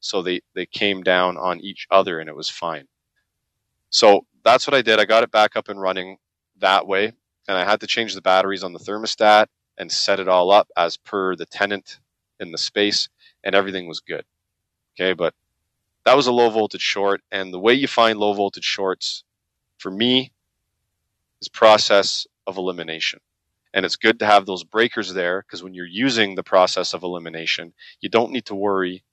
so 0.00 0.22
they, 0.22 0.40
they 0.54 0.66
came 0.66 1.02
down 1.02 1.36
on 1.36 1.60
each 1.60 1.86
other 1.90 2.20
and 2.20 2.28
it 2.28 2.36
was 2.36 2.48
fine. 2.48 2.86
So 3.90 4.26
that's 4.44 4.66
what 4.66 4.74
I 4.74 4.82
did. 4.82 5.00
I 5.00 5.04
got 5.04 5.22
it 5.22 5.30
back 5.30 5.56
up 5.56 5.68
and 5.68 5.80
running 5.80 6.18
that 6.58 6.86
way. 6.86 7.12
And 7.48 7.56
I 7.56 7.64
had 7.64 7.80
to 7.80 7.86
change 7.86 8.14
the 8.14 8.22
batteries 8.22 8.64
on 8.64 8.72
the 8.72 8.78
thermostat 8.78 9.46
and 9.78 9.90
set 9.90 10.20
it 10.20 10.28
all 10.28 10.50
up 10.50 10.68
as 10.76 10.96
per 10.96 11.36
the 11.36 11.46
tenant 11.46 12.00
in 12.40 12.52
the 12.52 12.58
space, 12.58 13.08
and 13.44 13.54
everything 13.54 13.86
was 13.86 14.00
good. 14.00 14.24
Okay, 14.94 15.12
but 15.12 15.34
that 16.04 16.16
was 16.16 16.26
a 16.26 16.32
low 16.32 16.50
voltage 16.50 16.80
short. 16.80 17.22
And 17.30 17.52
the 17.52 17.58
way 17.58 17.74
you 17.74 17.86
find 17.86 18.18
low 18.18 18.32
voltage 18.32 18.64
shorts 18.64 19.24
for 19.78 19.90
me 19.90 20.32
is 21.40 21.48
process 21.48 22.26
of 22.46 22.56
elimination. 22.56 23.20
And 23.74 23.84
it's 23.84 23.96
good 23.96 24.18
to 24.20 24.26
have 24.26 24.46
those 24.46 24.64
breakers 24.64 25.12
there 25.12 25.42
because 25.42 25.62
when 25.62 25.74
you're 25.74 25.86
using 25.86 26.34
the 26.34 26.42
process 26.42 26.94
of 26.94 27.02
elimination, 27.02 27.74
you 28.00 28.08
don't 28.08 28.32
need 28.32 28.46
to 28.46 28.54
worry 28.54 29.04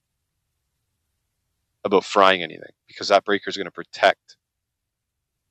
about 1.85 2.05
frying 2.05 2.43
anything 2.43 2.71
because 2.87 3.09
that 3.09 3.25
breaker 3.25 3.49
is 3.49 3.57
going 3.57 3.65
to 3.65 3.71
protect 3.71 4.37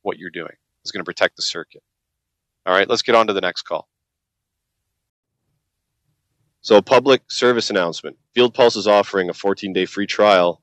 what 0.03 0.19
you're 0.19 0.31
doing. 0.31 0.55
It's 0.83 0.91
going 0.91 1.01
to 1.05 1.09
protect 1.09 1.37
the 1.37 1.43
circuit. 1.43 1.83
All 2.67 2.75
right, 2.75 2.89
let's 2.89 3.03
get 3.03 3.15
on 3.15 3.27
to 3.27 3.33
the 3.33 3.41
next 3.41 3.63
call. 3.63 3.89
So, 6.61 6.77
a 6.77 6.83
public 6.83 7.23
service 7.31 7.71
announcement. 7.71 8.17
Field 8.35 8.55
Pulse 8.55 8.77
is 8.77 8.87
offering 8.87 9.29
a 9.29 9.35
14 9.35 9.73
day 9.73 9.87
free 9.87 10.07
trial 10.07 10.63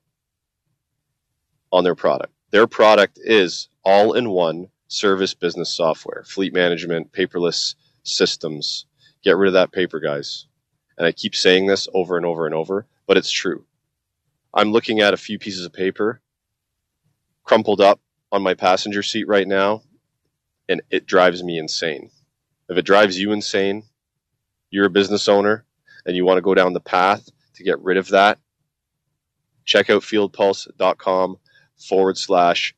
on 1.72 1.84
their 1.84 1.94
product. 1.94 2.32
Their 2.50 2.66
product 2.66 3.18
is 3.22 3.68
all 3.84 4.14
in 4.14 4.30
one 4.30 4.68
service 4.88 5.34
business 5.34 5.74
software, 5.74 6.24
fleet 6.26 6.52
management, 6.52 7.12
paperless 7.12 7.74
systems. 8.02 8.86
Get 9.22 9.36
rid 9.36 9.48
of 9.48 9.54
that 9.54 9.72
paper, 9.72 10.00
guys. 10.00 10.46
And 10.98 11.06
I 11.06 11.12
keep 11.12 11.34
saying 11.34 11.66
this 11.66 11.88
over 11.94 12.16
and 12.16 12.26
over 12.26 12.46
and 12.46 12.54
over, 12.54 12.86
but 13.06 13.16
it's 13.16 13.30
true. 13.30 13.64
I'm 14.52 14.72
looking 14.72 15.00
at 15.00 15.14
a 15.14 15.18
few 15.18 15.38
pieces 15.38 15.64
of 15.64 15.72
paper 15.72 16.20
crumpled 17.44 17.80
up 17.80 18.00
on 18.32 18.42
my 18.42 18.54
passenger 18.54 19.02
seat 19.02 19.26
right 19.26 19.46
now, 19.46 19.82
and 20.68 20.82
it 20.90 21.06
drives 21.06 21.42
me 21.42 21.58
insane. 21.58 22.10
If 22.68 22.76
it 22.78 22.84
drives 22.84 23.18
you 23.18 23.32
insane, 23.32 23.84
you're 24.70 24.86
a 24.86 24.90
business 24.90 25.28
owner 25.28 25.64
and 26.06 26.16
you 26.16 26.24
want 26.24 26.38
to 26.38 26.42
go 26.42 26.54
down 26.54 26.72
the 26.72 26.80
path 26.80 27.28
to 27.54 27.64
get 27.64 27.80
rid 27.80 27.96
of 27.96 28.08
that, 28.08 28.38
check 29.64 29.90
out 29.90 30.02
fieldpulse.com 30.02 31.36
forward 31.76 32.18
slash 32.18 32.74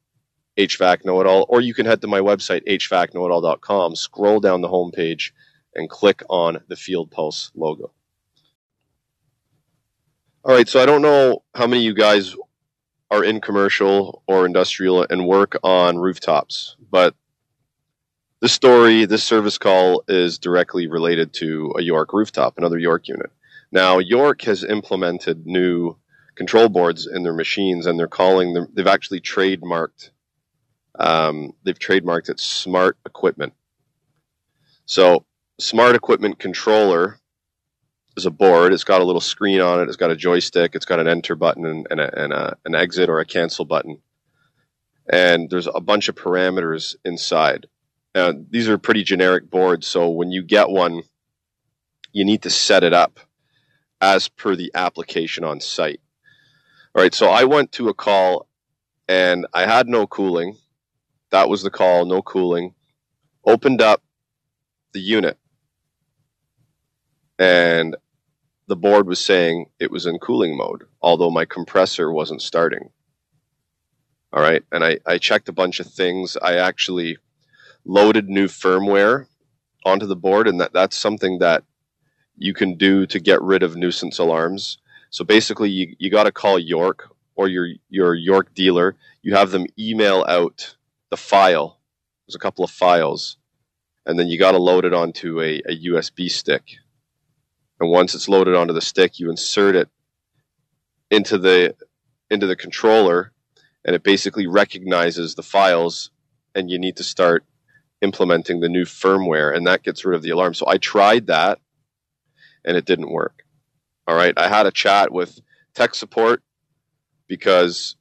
HVAC 0.59 1.05
know 1.05 1.21
it 1.21 1.27
all, 1.27 1.47
or 1.49 1.61
you 1.61 1.73
can 1.73 1.87
head 1.87 2.01
to 2.03 2.07
my 2.07 2.21
website, 2.21 2.67
hvacknowitall.com, 2.67 3.97
scroll 3.97 4.41
down 4.41 4.61
the 4.61 4.69
homepage, 4.69 5.31
and 5.75 5.89
click 5.89 6.23
on 6.29 6.61
the 6.69 6.77
Field 6.77 7.11
Pulse 7.11 7.51
logo. 7.55 7.93
All 10.45 10.53
right, 10.53 10.69
so 10.69 10.83
I 10.83 10.87
don't 10.87 11.03
know 11.03 11.45
how 11.55 11.69
many 11.69 11.83
of 11.83 11.85
you 11.85 11.95
guys 11.95 12.35
are 13.13 13.23
in 13.23 13.41
commercial 13.41 14.25
or 14.27 14.45
industrial 14.45 15.07
and 15.09 15.29
work 15.29 15.57
on 15.63 15.99
rooftops, 15.99 16.75
but 16.91 17.15
this 18.41 18.53
story, 18.53 19.05
this 19.05 19.23
service 19.23 19.57
call 19.57 20.03
is 20.09 20.41
directly 20.41 20.89
related 20.89 21.33
to 21.35 21.73
a 21.79 21.83
York 21.83 22.13
rooftop, 22.13 22.59
another 22.59 22.77
York 22.77 23.07
unit. 23.07 23.31
Now, 23.71 24.01
York 24.01 24.43
has 24.43 24.65
implemented 24.65 25.47
new 25.47 25.97
control 26.35 26.69
boards 26.69 27.07
in 27.07 27.23
their 27.23 27.33
machines, 27.33 27.87
and 27.87 27.97
they're 27.97 28.09
calling 28.09 28.53
them. 28.53 28.67
They've 28.75 28.85
actually 28.85 29.21
trademarked. 29.21 30.11
Um, 30.99 31.53
they've 31.63 31.79
trademarked 31.79 32.31
it 32.31 32.41
smart 32.41 32.99
equipment. 33.07 33.53
So, 34.87 35.25
smart 35.61 35.95
equipment 35.95 36.41
controller 36.41 37.21
is 38.17 38.27
a 38.27 38.31
board. 38.31 38.73
It's 38.73 38.85
got 38.85 39.01
a 39.01 39.05
little 39.05 39.21
screen 39.21 39.61
on 39.61 39.81
it. 39.81 39.89
It's 39.89 39.97
got 39.97 40.11
a 40.11 40.17
joystick. 40.17 40.75
It's 40.75 40.85
got 40.85 41.01
an 41.01 41.09
enter 41.09 41.35
button 41.35 41.65
and, 41.65 41.87
and, 41.91 42.01
a, 42.01 42.23
and 42.23 42.33
a, 42.33 42.57
an 42.65 42.75
exit 42.75 43.09
or 43.09 43.21
a 43.21 43.25
cancel 43.25 43.65
button. 43.65 44.01
And 45.11 45.51
there's 45.51 45.67
a 45.67 45.81
bunch 45.81 46.09
of 46.09 46.15
parameters 46.15 46.97
inside. 47.05 47.67
These 48.51 48.69
are 48.69 48.79
pretty 48.79 49.05
generic 49.05 49.51
boards, 49.51 49.87
so 49.87 50.11
when 50.11 50.31
you 50.31 50.43
get 50.43 50.69
one, 50.69 51.03
you 52.13 52.25
need 52.25 52.43
to 52.43 52.51
set 52.51 52.85
it 52.85 52.93
up 52.93 53.21
as 54.01 54.29
per 54.29 54.55
the 54.55 54.71
application 54.75 55.45
on 55.45 55.61
site. 55.61 56.01
All 56.95 57.03
right, 57.03 57.15
so 57.15 57.29
I 57.31 57.45
went 57.45 57.73
to 57.73 57.89
a 57.89 57.95
call 57.95 58.47
and 59.09 59.47
I 59.55 59.65
had 59.65 59.89
no 59.89 60.07
cooling. 60.07 60.59
That 61.31 61.49
was 61.49 61.63
the 61.63 61.71
call, 61.71 62.05
no 62.05 62.21
cooling. 62.21 62.75
Opened 63.47 63.81
up 63.81 64.03
the 64.93 65.01
unit 65.01 65.39
and 67.39 67.97
the 68.73 68.77
board 68.77 69.07
was 69.07 69.23
saying 69.23 69.67
it 69.79 69.91
was 69.91 70.07
in 70.07 70.19
cooling 70.19 70.57
mode, 70.57 70.85
although 71.03 71.31
my 71.31 71.45
compressor 71.45 72.11
wasn't 72.11 72.41
starting. 72.41 72.89
All 74.33 74.43
right, 74.43 74.65
and 74.73 74.83
I, 74.83 74.99
I 75.05 75.19
checked 75.19 75.51
a 75.51 75.53
bunch 75.53 75.79
of 75.79 75.89
things. 75.89 76.39
I 76.41 76.55
actually 76.55 77.19
loaded 77.85 78.31
new 78.31 78.47
firmware 78.47 79.27
onto 79.85 80.07
the 80.07 80.17
board, 80.17 80.49
and 80.49 80.59
that, 80.59 80.73
that's 80.73 80.97
something 80.97 81.41
that 81.41 81.65
you 82.39 82.55
can 82.55 82.79
do 82.79 83.05
to 83.05 83.21
get 83.21 83.43
rid 83.43 83.63
of 83.63 83.77
nuisance 83.77 84.19
alarms. 84.19 84.79
So 85.11 85.23
basically, 85.23 85.69
you, 85.69 85.95
you 85.99 86.09
got 86.09 86.25
to 86.25 86.33
call 86.33 86.59
York 86.59 87.11
or 87.35 87.49
your, 87.49 87.69
your 87.91 88.15
York 88.15 88.55
dealer. 88.55 88.97
You 89.21 89.35
have 89.35 89.51
them 89.51 89.67
email 89.79 90.25
out 90.27 90.77
the 91.11 91.19
file. 91.19 91.79
There's 92.27 92.37
a 92.37 92.39
couple 92.39 92.65
of 92.65 92.71
files. 92.71 93.37
And 94.07 94.19
then 94.19 94.29
you 94.29 94.39
got 94.39 94.53
to 94.53 94.59
load 94.59 94.87
it 94.87 94.95
onto 94.95 95.43
a, 95.43 95.61
a 95.67 95.79
USB 95.91 96.31
stick. 96.31 96.79
And 97.83 97.91
once 97.91 98.15
it's 98.15 98.29
loaded 98.29 98.55
onto 98.55 98.73
the 98.73 98.81
stick, 98.81 99.19
you 99.19 99.29
insert 99.29 99.75
it 99.75 99.89
into 101.11 101.37
the 101.37 101.75
into 102.31 102.47
the 102.47 102.55
controller 102.55 103.33
and 103.85 103.97
it 103.97 104.05
basically 104.05 104.47
recognizes 104.47 105.35
the 105.35 105.43
files 105.43 106.13
and 106.55 106.71
you 106.71 106.79
need 106.79 106.97
to 106.99 107.03
start 107.03 107.45
implementing 108.01 108.61
the 108.61 108.69
new 108.69 108.85
firmware 108.85 109.55
and 109.55 109.67
that 109.67 109.83
gets 109.83 110.05
rid 110.05 110.15
of 110.15 110.23
the 110.23 110.31
alarm. 110.31 110.55
So 110.55 110.65
I 110.69 110.79
tried 110.79 111.27
that 111.27 111.59
and 112.65 112.77
it 112.77 112.85
didn't 112.85 113.11
work. 113.11 113.43
All 114.07 114.15
right. 114.15 114.33
I 114.37 114.47
had 114.47 114.67
a 114.67 114.71
chat 114.71 115.11
with 115.11 115.41
tech 115.75 115.97
support 115.97 116.41
because 117.27 117.97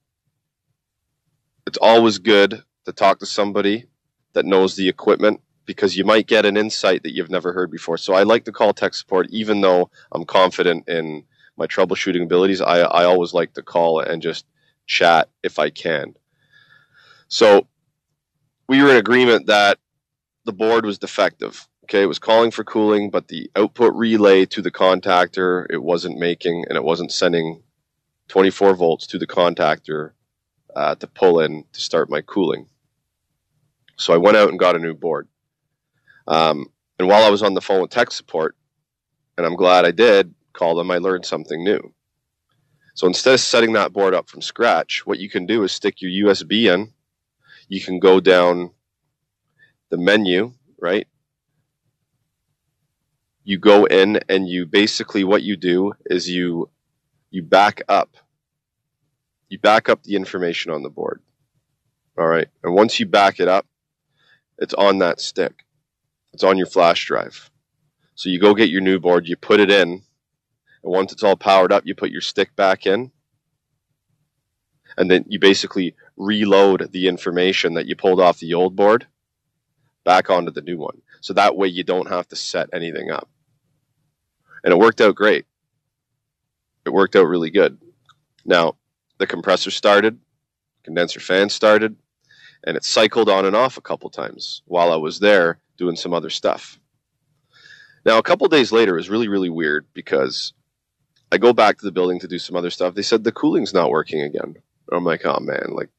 it's 1.66 1.80
always 1.80 2.20
good 2.20 2.64
to 2.86 2.94
talk 2.94 3.18
to 3.18 3.26
somebody 3.26 3.86
that 4.34 4.46
knows 4.46 4.76
the 4.76 4.88
equipment 4.88 5.42
because 5.66 5.96
you 5.96 6.04
might 6.04 6.28
get 6.28 6.46
an 6.46 6.58
insight 6.58 7.04
that 7.04 7.14
you've 7.14 7.30
never 7.30 7.54
heard 7.54 7.72
before. 7.72 7.98
So 7.98 8.14
I 8.14 8.24
like 8.24 8.46
to 8.46 8.52
call 8.52 8.74
tech 8.74 8.94
support, 8.94 9.28
even 9.30 9.62
though 9.62 9.90
I'm 10.12 10.26
confident 10.26 10.88
in 10.90 11.24
my 11.58 11.68
troubleshooting 11.68 12.24
abilities. 12.24 12.62
I, 12.62 12.80
I 12.80 13.06
always 13.06 13.34
like 13.34 13.54
to 13.54 13.62
call 13.62 14.00
and 14.00 14.22
just 14.22 14.46
chat 14.88 15.30
if 15.44 15.60
I 15.60 15.70
can. 15.70 16.16
So 17.28 17.68
we 18.68 18.82
were 18.82 18.90
in 18.92 18.98
agreement 18.98 19.48
that 19.48 19.78
the 20.46 20.54
board 20.54 20.86
was 20.86 20.98
defective. 20.98 21.68
Okay, 21.86 22.04
it 22.04 22.08
was 22.08 22.20
calling 22.20 22.52
for 22.52 22.64
cooling, 22.64 23.10
but 23.10 23.28
the 23.28 23.52
output 23.56 23.94
relay 23.94 24.46
to 24.48 24.62
the 24.62 24.72
contactor 24.72 25.66
it 25.70 25.82
wasn't 25.82 26.18
making, 26.18 26.66
and 26.70 26.78
it 26.78 26.84
wasn't 26.84 27.12
sending 27.12 27.64
24 28.30 28.76
volts 28.76 29.08
to 29.08 29.18
the 29.18 29.28
contactor 29.28 30.12
uh, 30.76 30.96
to 30.96 31.08
pull 31.08 31.42
in 31.42 31.66
to 31.74 31.82
start 31.82 32.10
my 32.10 32.22
cooling. 32.22 32.68
So 33.98 34.14
I 34.14 34.18
went 34.18 34.38
out 34.38 34.50
and 34.50 34.58
got 34.58 34.76
a 34.76 34.80
new 34.80 34.94
board. 34.94 35.28
Um, 36.32 36.68
and 36.98 37.10
while 37.10 37.26
I 37.26 37.30
was 37.30 37.44
on 37.44 37.56
the 37.56 37.62
phone 37.62 37.82
with 37.82 37.92
tech 37.92 38.10
support, 38.10 38.56
and 39.38 39.46
I'm 39.46 39.58
glad 39.58 39.84
I 39.84 39.92
did 39.92 40.34
call 40.54 40.76
them, 40.76 40.90
I 40.90 40.98
learned 40.98 41.26
something 41.26 41.62
new. 41.62 41.94
So 42.96 43.06
instead 43.06 43.34
of 43.34 43.42
setting 43.42 43.74
that 43.74 43.92
board 43.92 44.14
up 44.14 44.30
from 44.30 44.42
scratch, 44.42 45.06
what 45.06 45.20
you 45.20 45.30
can 45.30 45.46
do 45.46 45.64
is 45.64 45.74
stick 45.74 45.96
your 46.02 46.34
USB 46.34 46.74
in. 46.74 46.94
You 47.68 47.82
can 47.82 48.00
go 48.00 48.22
down 48.22 48.72
the 49.90 49.98
menu, 49.98 50.54
right? 50.80 51.06
You 53.44 53.58
go 53.58 53.84
in 53.86 54.22
and 54.30 54.48
you 54.48 54.66
basically 54.66 55.26
what 55.26 55.44
you 55.44 55.58
do 55.58 55.94
is 56.06 56.30
you 56.30 56.70
you 57.30 57.44
back 57.44 57.82
up. 57.90 58.16
You 59.50 59.60
back 59.60 59.90
up 59.90 60.04
the 60.04 60.16
information 60.16 60.72
on 60.72 60.84
the 60.84 60.90
board. 60.90 61.22
All 62.18 62.28
right. 62.28 62.48
And 62.64 62.74
once 62.74 63.02
you 63.02 63.06
back 63.06 63.42
it 63.42 63.50
up, 63.50 63.66
it's 64.60 64.74
on 64.74 65.00
that 65.00 65.20
stick. 65.20 65.66
It's 66.34 66.44
on 66.44 66.58
your 66.58 66.68
flash 66.68 67.06
drive. 67.06 67.50
So 68.16 68.30
you 68.30 68.40
go 68.40 68.54
get 68.54 68.70
your 68.70 68.82
new 68.82 69.00
board, 69.00 69.28
you 69.28 69.36
put 69.36 69.60
it 69.60 69.72
in, 69.72 69.90
and 70.84 70.92
once 70.92 71.12
it's 71.12 71.24
all 71.24 71.36
powered 71.36 71.72
up, 71.72 71.84
you 71.86 71.96
put 71.96 72.12
your 72.12 72.22
stick 72.22 72.56
back 72.56 72.86
in. 72.86 73.12
And 74.98 75.10
then 75.10 75.26
you 75.28 75.40
basically 75.40 75.96
reload 76.18 76.92
the 76.92 77.08
information 77.08 77.76
that 77.76 77.86
you 77.86 77.96
pulled 77.96 78.20
off 78.20 78.40
the 78.40 78.54
old 78.54 78.76
board 78.76 79.08
back 80.04 80.30
onto 80.30 80.52
the 80.52 80.62
new 80.62 80.78
one. 80.78 81.02
So 81.22 81.34
that 81.34 81.56
way 81.56 81.68
you 81.68 81.84
don't 81.84 82.10
have 82.10 82.28
to 82.30 82.36
set 82.36 82.70
anything 82.74 83.12
up. 83.12 83.30
And 84.64 84.74
it 84.74 84.78
worked 84.78 85.02
out 85.02 85.16
great. 85.16 85.46
It 86.86 86.90
worked 86.90 87.16
out 87.16 87.28
really 87.28 87.52
good. 87.52 87.78
Now, 88.44 88.76
the 89.18 89.28
compressor 89.28 89.72
started, 89.72 90.20
condenser 90.84 91.20
fan 91.20 91.50
started, 91.50 91.96
and 92.64 92.76
it 92.76 92.84
cycled 92.84 93.30
on 93.30 93.46
and 93.46 93.56
off 93.56 93.78
a 93.78 93.82
couple 93.82 94.10
times 94.10 94.64
while 94.66 94.92
I 94.92 94.98
was 94.98 95.20
there 95.20 95.60
doing 95.78 95.96
some 95.96 96.14
other 96.14 96.30
stuff. 96.30 96.80
Now, 98.06 98.18
a 98.18 98.24
couple 98.24 98.48
days 98.48 98.72
later, 98.72 98.96
was 98.96 99.10
really, 99.10 99.28
really 99.28 99.50
weird 99.50 99.86
because 99.94 100.54
I 101.32 101.38
go 101.38 101.54
back 101.54 101.78
to 101.78 101.86
the 101.86 101.92
building 101.92 102.20
to 102.20 102.28
do 102.28 102.40
some 102.40 102.56
other 102.56 102.70
stuff. 102.70 102.96
They 102.96 103.04
said 103.04 103.24
the 103.24 103.32
cooling's 103.32 103.74
not 103.74 103.92
working 103.92 104.22
again. 104.22 104.56
I'm 104.92 105.06
like, 105.06 105.26
oh 105.26 105.40
man, 105.40 105.68
like 105.72 105.90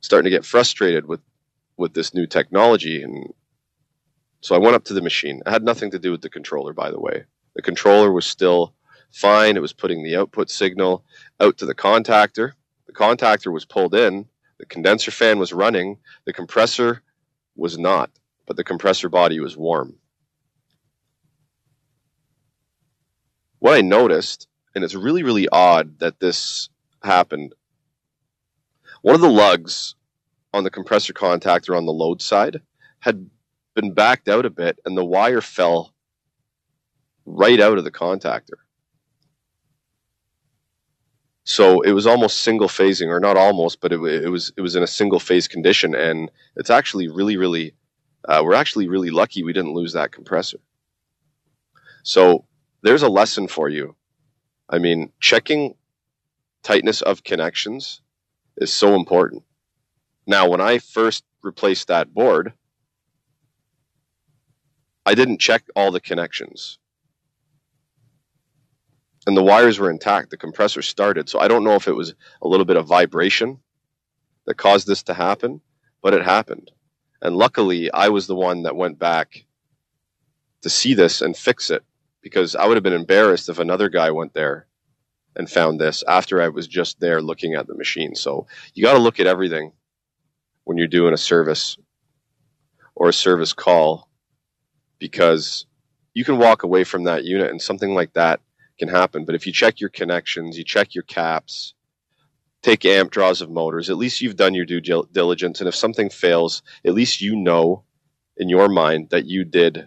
starting 0.00 0.30
to 0.30 0.36
get 0.36 0.44
frustrated 0.44 1.06
with 1.06 1.20
with 1.78 1.94
this 1.94 2.14
new 2.14 2.26
technology. 2.26 3.02
And 3.02 3.32
so 4.40 4.54
I 4.54 4.58
went 4.58 4.76
up 4.76 4.84
to 4.84 4.94
the 4.94 5.02
machine. 5.02 5.42
It 5.44 5.50
had 5.50 5.62
nothing 5.62 5.90
to 5.92 5.98
do 5.98 6.10
with 6.10 6.22
the 6.22 6.30
controller, 6.30 6.72
by 6.72 6.90
the 6.90 7.00
way. 7.00 7.24
The 7.54 7.62
controller 7.62 8.12
was 8.12 8.26
still 8.26 8.74
fine. 9.12 9.56
It 9.56 9.62
was 9.62 9.72
putting 9.72 10.02
the 10.02 10.16
output 10.16 10.50
signal 10.50 11.04
out 11.40 11.58
to 11.58 11.66
the 11.66 11.74
contactor. 11.74 12.52
The 12.86 12.92
contactor 12.92 13.52
was 13.52 13.64
pulled 13.64 13.94
in. 13.94 14.26
The 14.58 14.66
condenser 14.66 15.10
fan 15.10 15.38
was 15.38 15.52
running. 15.52 15.98
The 16.24 16.32
compressor 16.32 17.02
was 17.56 17.78
not 17.78 18.10
but 18.46 18.56
the 18.56 18.64
compressor 18.64 19.08
body 19.08 19.40
was 19.40 19.56
warm. 19.56 19.96
What 23.58 23.76
I 23.76 23.80
noticed, 23.80 24.48
and 24.74 24.84
it's 24.84 24.94
really, 24.94 25.22
really 25.22 25.48
odd 25.48 25.98
that 25.98 26.20
this 26.20 26.68
happened, 27.02 27.54
one 29.02 29.14
of 29.14 29.20
the 29.20 29.28
lugs 29.28 29.94
on 30.52 30.64
the 30.64 30.70
compressor 30.70 31.12
contactor 31.12 31.76
on 31.76 31.86
the 31.86 31.92
load 31.92 32.22
side 32.22 32.60
had 33.00 33.28
been 33.74 33.92
backed 33.92 34.28
out 34.28 34.46
a 34.46 34.50
bit, 34.50 34.78
and 34.84 34.96
the 34.96 35.04
wire 35.04 35.40
fell 35.40 35.92
right 37.24 37.60
out 37.60 37.78
of 37.78 37.84
the 37.84 37.90
contactor. 37.90 38.58
So 41.44 41.80
it 41.82 41.92
was 41.92 42.06
almost 42.06 42.40
single 42.40 42.68
phasing, 42.68 43.08
or 43.08 43.20
not 43.20 43.36
almost, 43.36 43.80
but 43.80 43.92
it, 43.92 44.00
it 44.02 44.28
was 44.28 44.52
it 44.56 44.60
was 44.60 44.74
in 44.74 44.82
a 44.82 44.88
single 44.88 45.20
phase 45.20 45.46
condition, 45.46 45.94
and 45.94 46.30
it's 46.56 46.70
actually 46.70 47.08
really, 47.08 47.36
really 47.36 47.74
uh, 48.26 48.42
we're 48.44 48.54
actually 48.54 48.88
really 48.88 49.10
lucky 49.10 49.42
we 49.42 49.52
didn't 49.52 49.74
lose 49.74 49.92
that 49.92 50.12
compressor. 50.12 50.58
So 52.02 52.44
there's 52.82 53.02
a 53.02 53.08
lesson 53.08 53.48
for 53.48 53.68
you. 53.68 53.96
I 54.68 54.78
mean, 54.78 55.12
checking 55.20 55.74
tightness 56.62 57.02
of 57.02 57.24
connections 57.24 58.02
is 58.56 58.72
so 58.72 58.94
important. 58.94 59.44
Now, 60.26 60.48
when 60.48 60.60
I 60.60 60.78
first 60.78 61.24
replaced 61.42 61.88
that 61.88 62.12
board, 62.12 62.52
I 65.04 65.14
didn't 65.14 65.40
check 65.40 65.64
all 65.76 65.92
the 65.92 66.00
connections. 66.00 66.78
And 69.26 69.36
the 69.36 69.42
wires 69.42 69.78
were 69.78 69.90
intact. 69.90 70.30
The 70.30 70.36
compressor 70.36 70.82
started. 70.82 71.28
So 71.28 71.38
I 71.38 71.48
don't 71.48 71.64
know 71.64 71.74
if 71.74 71.88
it 71.88 71.92
was 71.92 72.14
a 72.42 72.48
little 72.48 72.66
bit 72.66 72.76
of 72.76 72.86
vibration 72.86 73.60
that 74.46 74.56
caused 74.56 74.86
this 74.86 75.04
to 75.04 75.14
happen, 75.14 75.60
but 76.02 76.14
it 76.14 76.24
happened. 76.24 76.70
And 77.22 77.36
luckily, 77.36 77.90
I 77.92 78.08
was 78.08 78.26
the 78.26 78.34
one 78.36 78.62
that 78.64 78.76
went 78.76 78.98
back 78.98 79.44
to 80.62 80.70
see 80.70 80.94
this 80.94 81.22
and 81.22 81.36
fix 81.36 81.70
it 81.70 81.84
because 82.22 82.56
I 82.56 82.66
would 82.66 82.76
have 82.76 82.84
been 82.84 82.92
embarrassed 82.92 83.48
if 83.48 83.58
another 83.58 83.88
guy 83.88 84.10
went 84.10 84.34
there 84.34 84.66
and 85.36 85.48
found 85.48 85.80
this 85.80 86.02
after 86.08 86.42
I 86.42 86.48
was 86.48 86.66
just 86.66 86.98
there 86.98 87.22
looking 87.22 87.54
at 87.54 87.66
the 87.66 87.74
machine. 87.74 88.14
So 88.14 88.46
you 88.74 88.82
got 88.82 88.94
to 88.94 88.98
look 88.98 89.20
at 89.20 89.26
everything 89.26 89.72
when 90.64 90.76
you're 90.76 90.88
doing 90.88 91.14
a 91.14 91.18
service 91.18 91.76
or 92.96 93.08
a 93.08 93.12
service 93.12 93.52
call 93.52 94.08
because 94.98 95.66
you 96.14 96.24
can 96.24 96.38
walk 96.38 96.64
away 96.64 96.82
from 96.82 97.04
that 97.04 97.24
unit 97.24 97.50
and 97.50 97.62
something 97.62 97.94
like 97.94 98.14
that 98.14 98.40
can 98.78 98.88
happen. 98.88 99.24
But 99.24 99.36
if 99.36 99.46
you 99.46 99.52
check 99.52 99.80
your 99.80 99.90
connections, 99.90 100.58
you 100.58 100.64
check 100.64 100.94
your 100.94 101.04
caps, 101.04 101.74
take 102.66 102.84
amp 102.84 103.12
draws 103.12 103.40
of 103.40 103.48
motors. 103.48 103.90
At 103.90 103.96
least 103.96 104.20
you've 104.20 104.34
done 104.34 104.52
your 104.52 104.64
due 104.64 104.80
diligence. 104.80 105.60
And 105.60 105.68
if 105.68 105.74
something 105.76 106.10
fails, 106.10 106.62
at 106.84 106.94
least 106.94 107.20
you 107.20 107.36
know 107.36 107.84
in 108.36 108.48
your 108.48 108.68
mind 108.68 109.10
that 109.10 109.24
you 109.24 109.44
did 109.44 109.86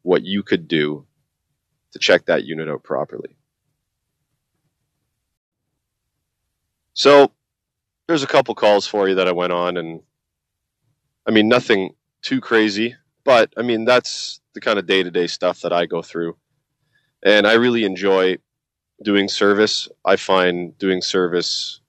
what 0.00 0.24
you 0.24 0.42
could 0.42 0.66
do 0.66 1.04
to 1.92 1.98
check 1.98 2.24
that 2.24 2.44
unit 2.44 2.70
out 2.70 2.82
properly. 2.82 3.36
So 6.94 7.32
there's 8.08 8.22
a 8.22 8.26
couple 8.26 8.54
calls 8.54 8.86
for 8.86 9.06
you 9.06 9.16
that 9.16 9.28
I 9.28 9.32
went 9.32 9.52
on, 9.52 9.76
and 9.76 10.00
I 11.26 11.32
mean, 11.32 11.48
nothing 11.48 11.96
too 12.22 12.40
crazy, 12.40 12.96
but 13.24 13.52
I 13.58 13.62
mean, 13.62 13.84
that's 13.84 14.40
the 14.54 14.62
kind 14.62 14.78
of 14.78 14.86
day 14.86 15.02
to 15.02 15.10
day 15.10 15.26
stuff 15.26 15.60
that 15.60 15.72
I 15.74 15.84
go 15.84 16.00
through. 16.00 16.38
And 17.22 17.46
I 17.46 17.54
really 17.54 17.84
enjoy 17.84 18.38
doing 19.02 19.28
service. 19.28 19.86
I 20.02 20.16
find 20.16 20.78
doing 20.78 21.02
service 21.02 21.82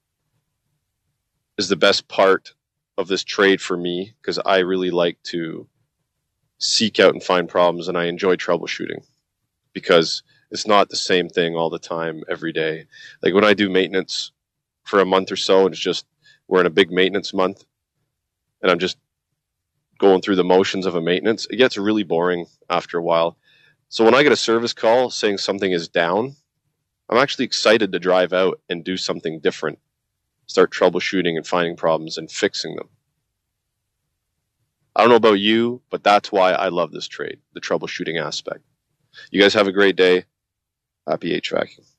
is 1.57 1.69
the 1.69 1.75
best 1.75 2.07
part 2.07 2.53
of 2.97 3.07
this 3.07 3.23
trade 3.23 3.61
for 3.61 3.77
me 3.77 4.13
because 4.21 4.39
I 4.39 4.59
really 4.59 4.91
like 4.91 5.21
to 5.23 5.67
seek 6.59 6.99
out 6.99 7.13
and 7.13 7.23
find 7.23 7.47
problems 7.47 7.87
and 7.87 7.97
I 7.97 8.05
enjoy 8.05 8.35
troubleshooting 8.35 9.05
because 9.73 10.23
it's 10.49 10.67
not 10.67 10.89
the 10.89 10.95
same 10.95 11.29
thing 11.29 11.55
all 11.55 11.69
the 11.69 11.79
time 11.79 12.23
every 12.29 12.51
day. 12.51 12.85
Like 13.21 13.33
when 13.33 13.43
I 13.43 13.53
do 13.53 13.69
maintenance 13.69 14.31
for 14.83 14.99
a 14.99 15.05
month 15.05 15.31
or 15.31 15.35
so 15.35 15.65
and 15.65 15.73
it's 15.73 15.81
just 15.81 16.05
we're 16.47 16.61
in 16.61 16.65
a 16.65 16.71
big 16.71 16.91
maintenance 16.91 17.33
month 17.33 17.65
and 18.61 18.71
I'm 18.71 18.79
just 18.79 18.97
going 19.99 20.21
through 20.21 20.35
the 20.35 20.43
motions 20.43 20.85
of 20.85 20.95
a 20.95 21.01
maintenance, 21.01 21.47
it 21.49 21.57
gets 21.57 21.77
really 21.77 22.03
boring 22.03 22.45
after 22.69 22.97
a 22.97 23.03
while. 23.03 23.37
So 23.89 24.03
when 24.03 24.15
I 24.15 24.23
get 24.23 24.31
a 24.31 24.37
service 24.37 24.73
call 24.73 25.09
saying 25.09 25.37
something 25.37 25.71
is 25.71 25.87
down, 25.87 26.35
I'm 27.09 27.17
actually 27.17 27.45
excited 27.45 27.91
to 27.91 27.99
drive 27.99 28.33
out 28.33 28.59
and 28.69 28.83
do 28.83 28.97
something 28.97 29.39
different, 29.39 29.79
start 30.47 30.71
troubleshooting 30.71 31.35
and 31.35 31.45
finding 31.45 31.75
problems 31.75 32.17
and 32.17 32.31
fixing 32.31 32.75
them. 32.75 32.89
I 34.95 35.01
don't 35.01 35.09
know 35.09 35.15
about 35.15 35.39
you, 35.39 35.81
but 35.91 36.03
that's 36.03 36.31
why 36.31 36.53
I 36.53 36.69
love 36.69 36.91
this 36.91 37.07
trade, 37.07 37.39
the 37.53 37.61
troubleshooting 37.61 38.19
aspect. 38.19 38.61
You 39.31 39.41
guys 39.41 39.53
have 39.53 39.67
a 39.67 39.71
great 39.71 39.95
day. 39.95 40.25
Happy 41.07 41.39
HVAC. 41.39 41.96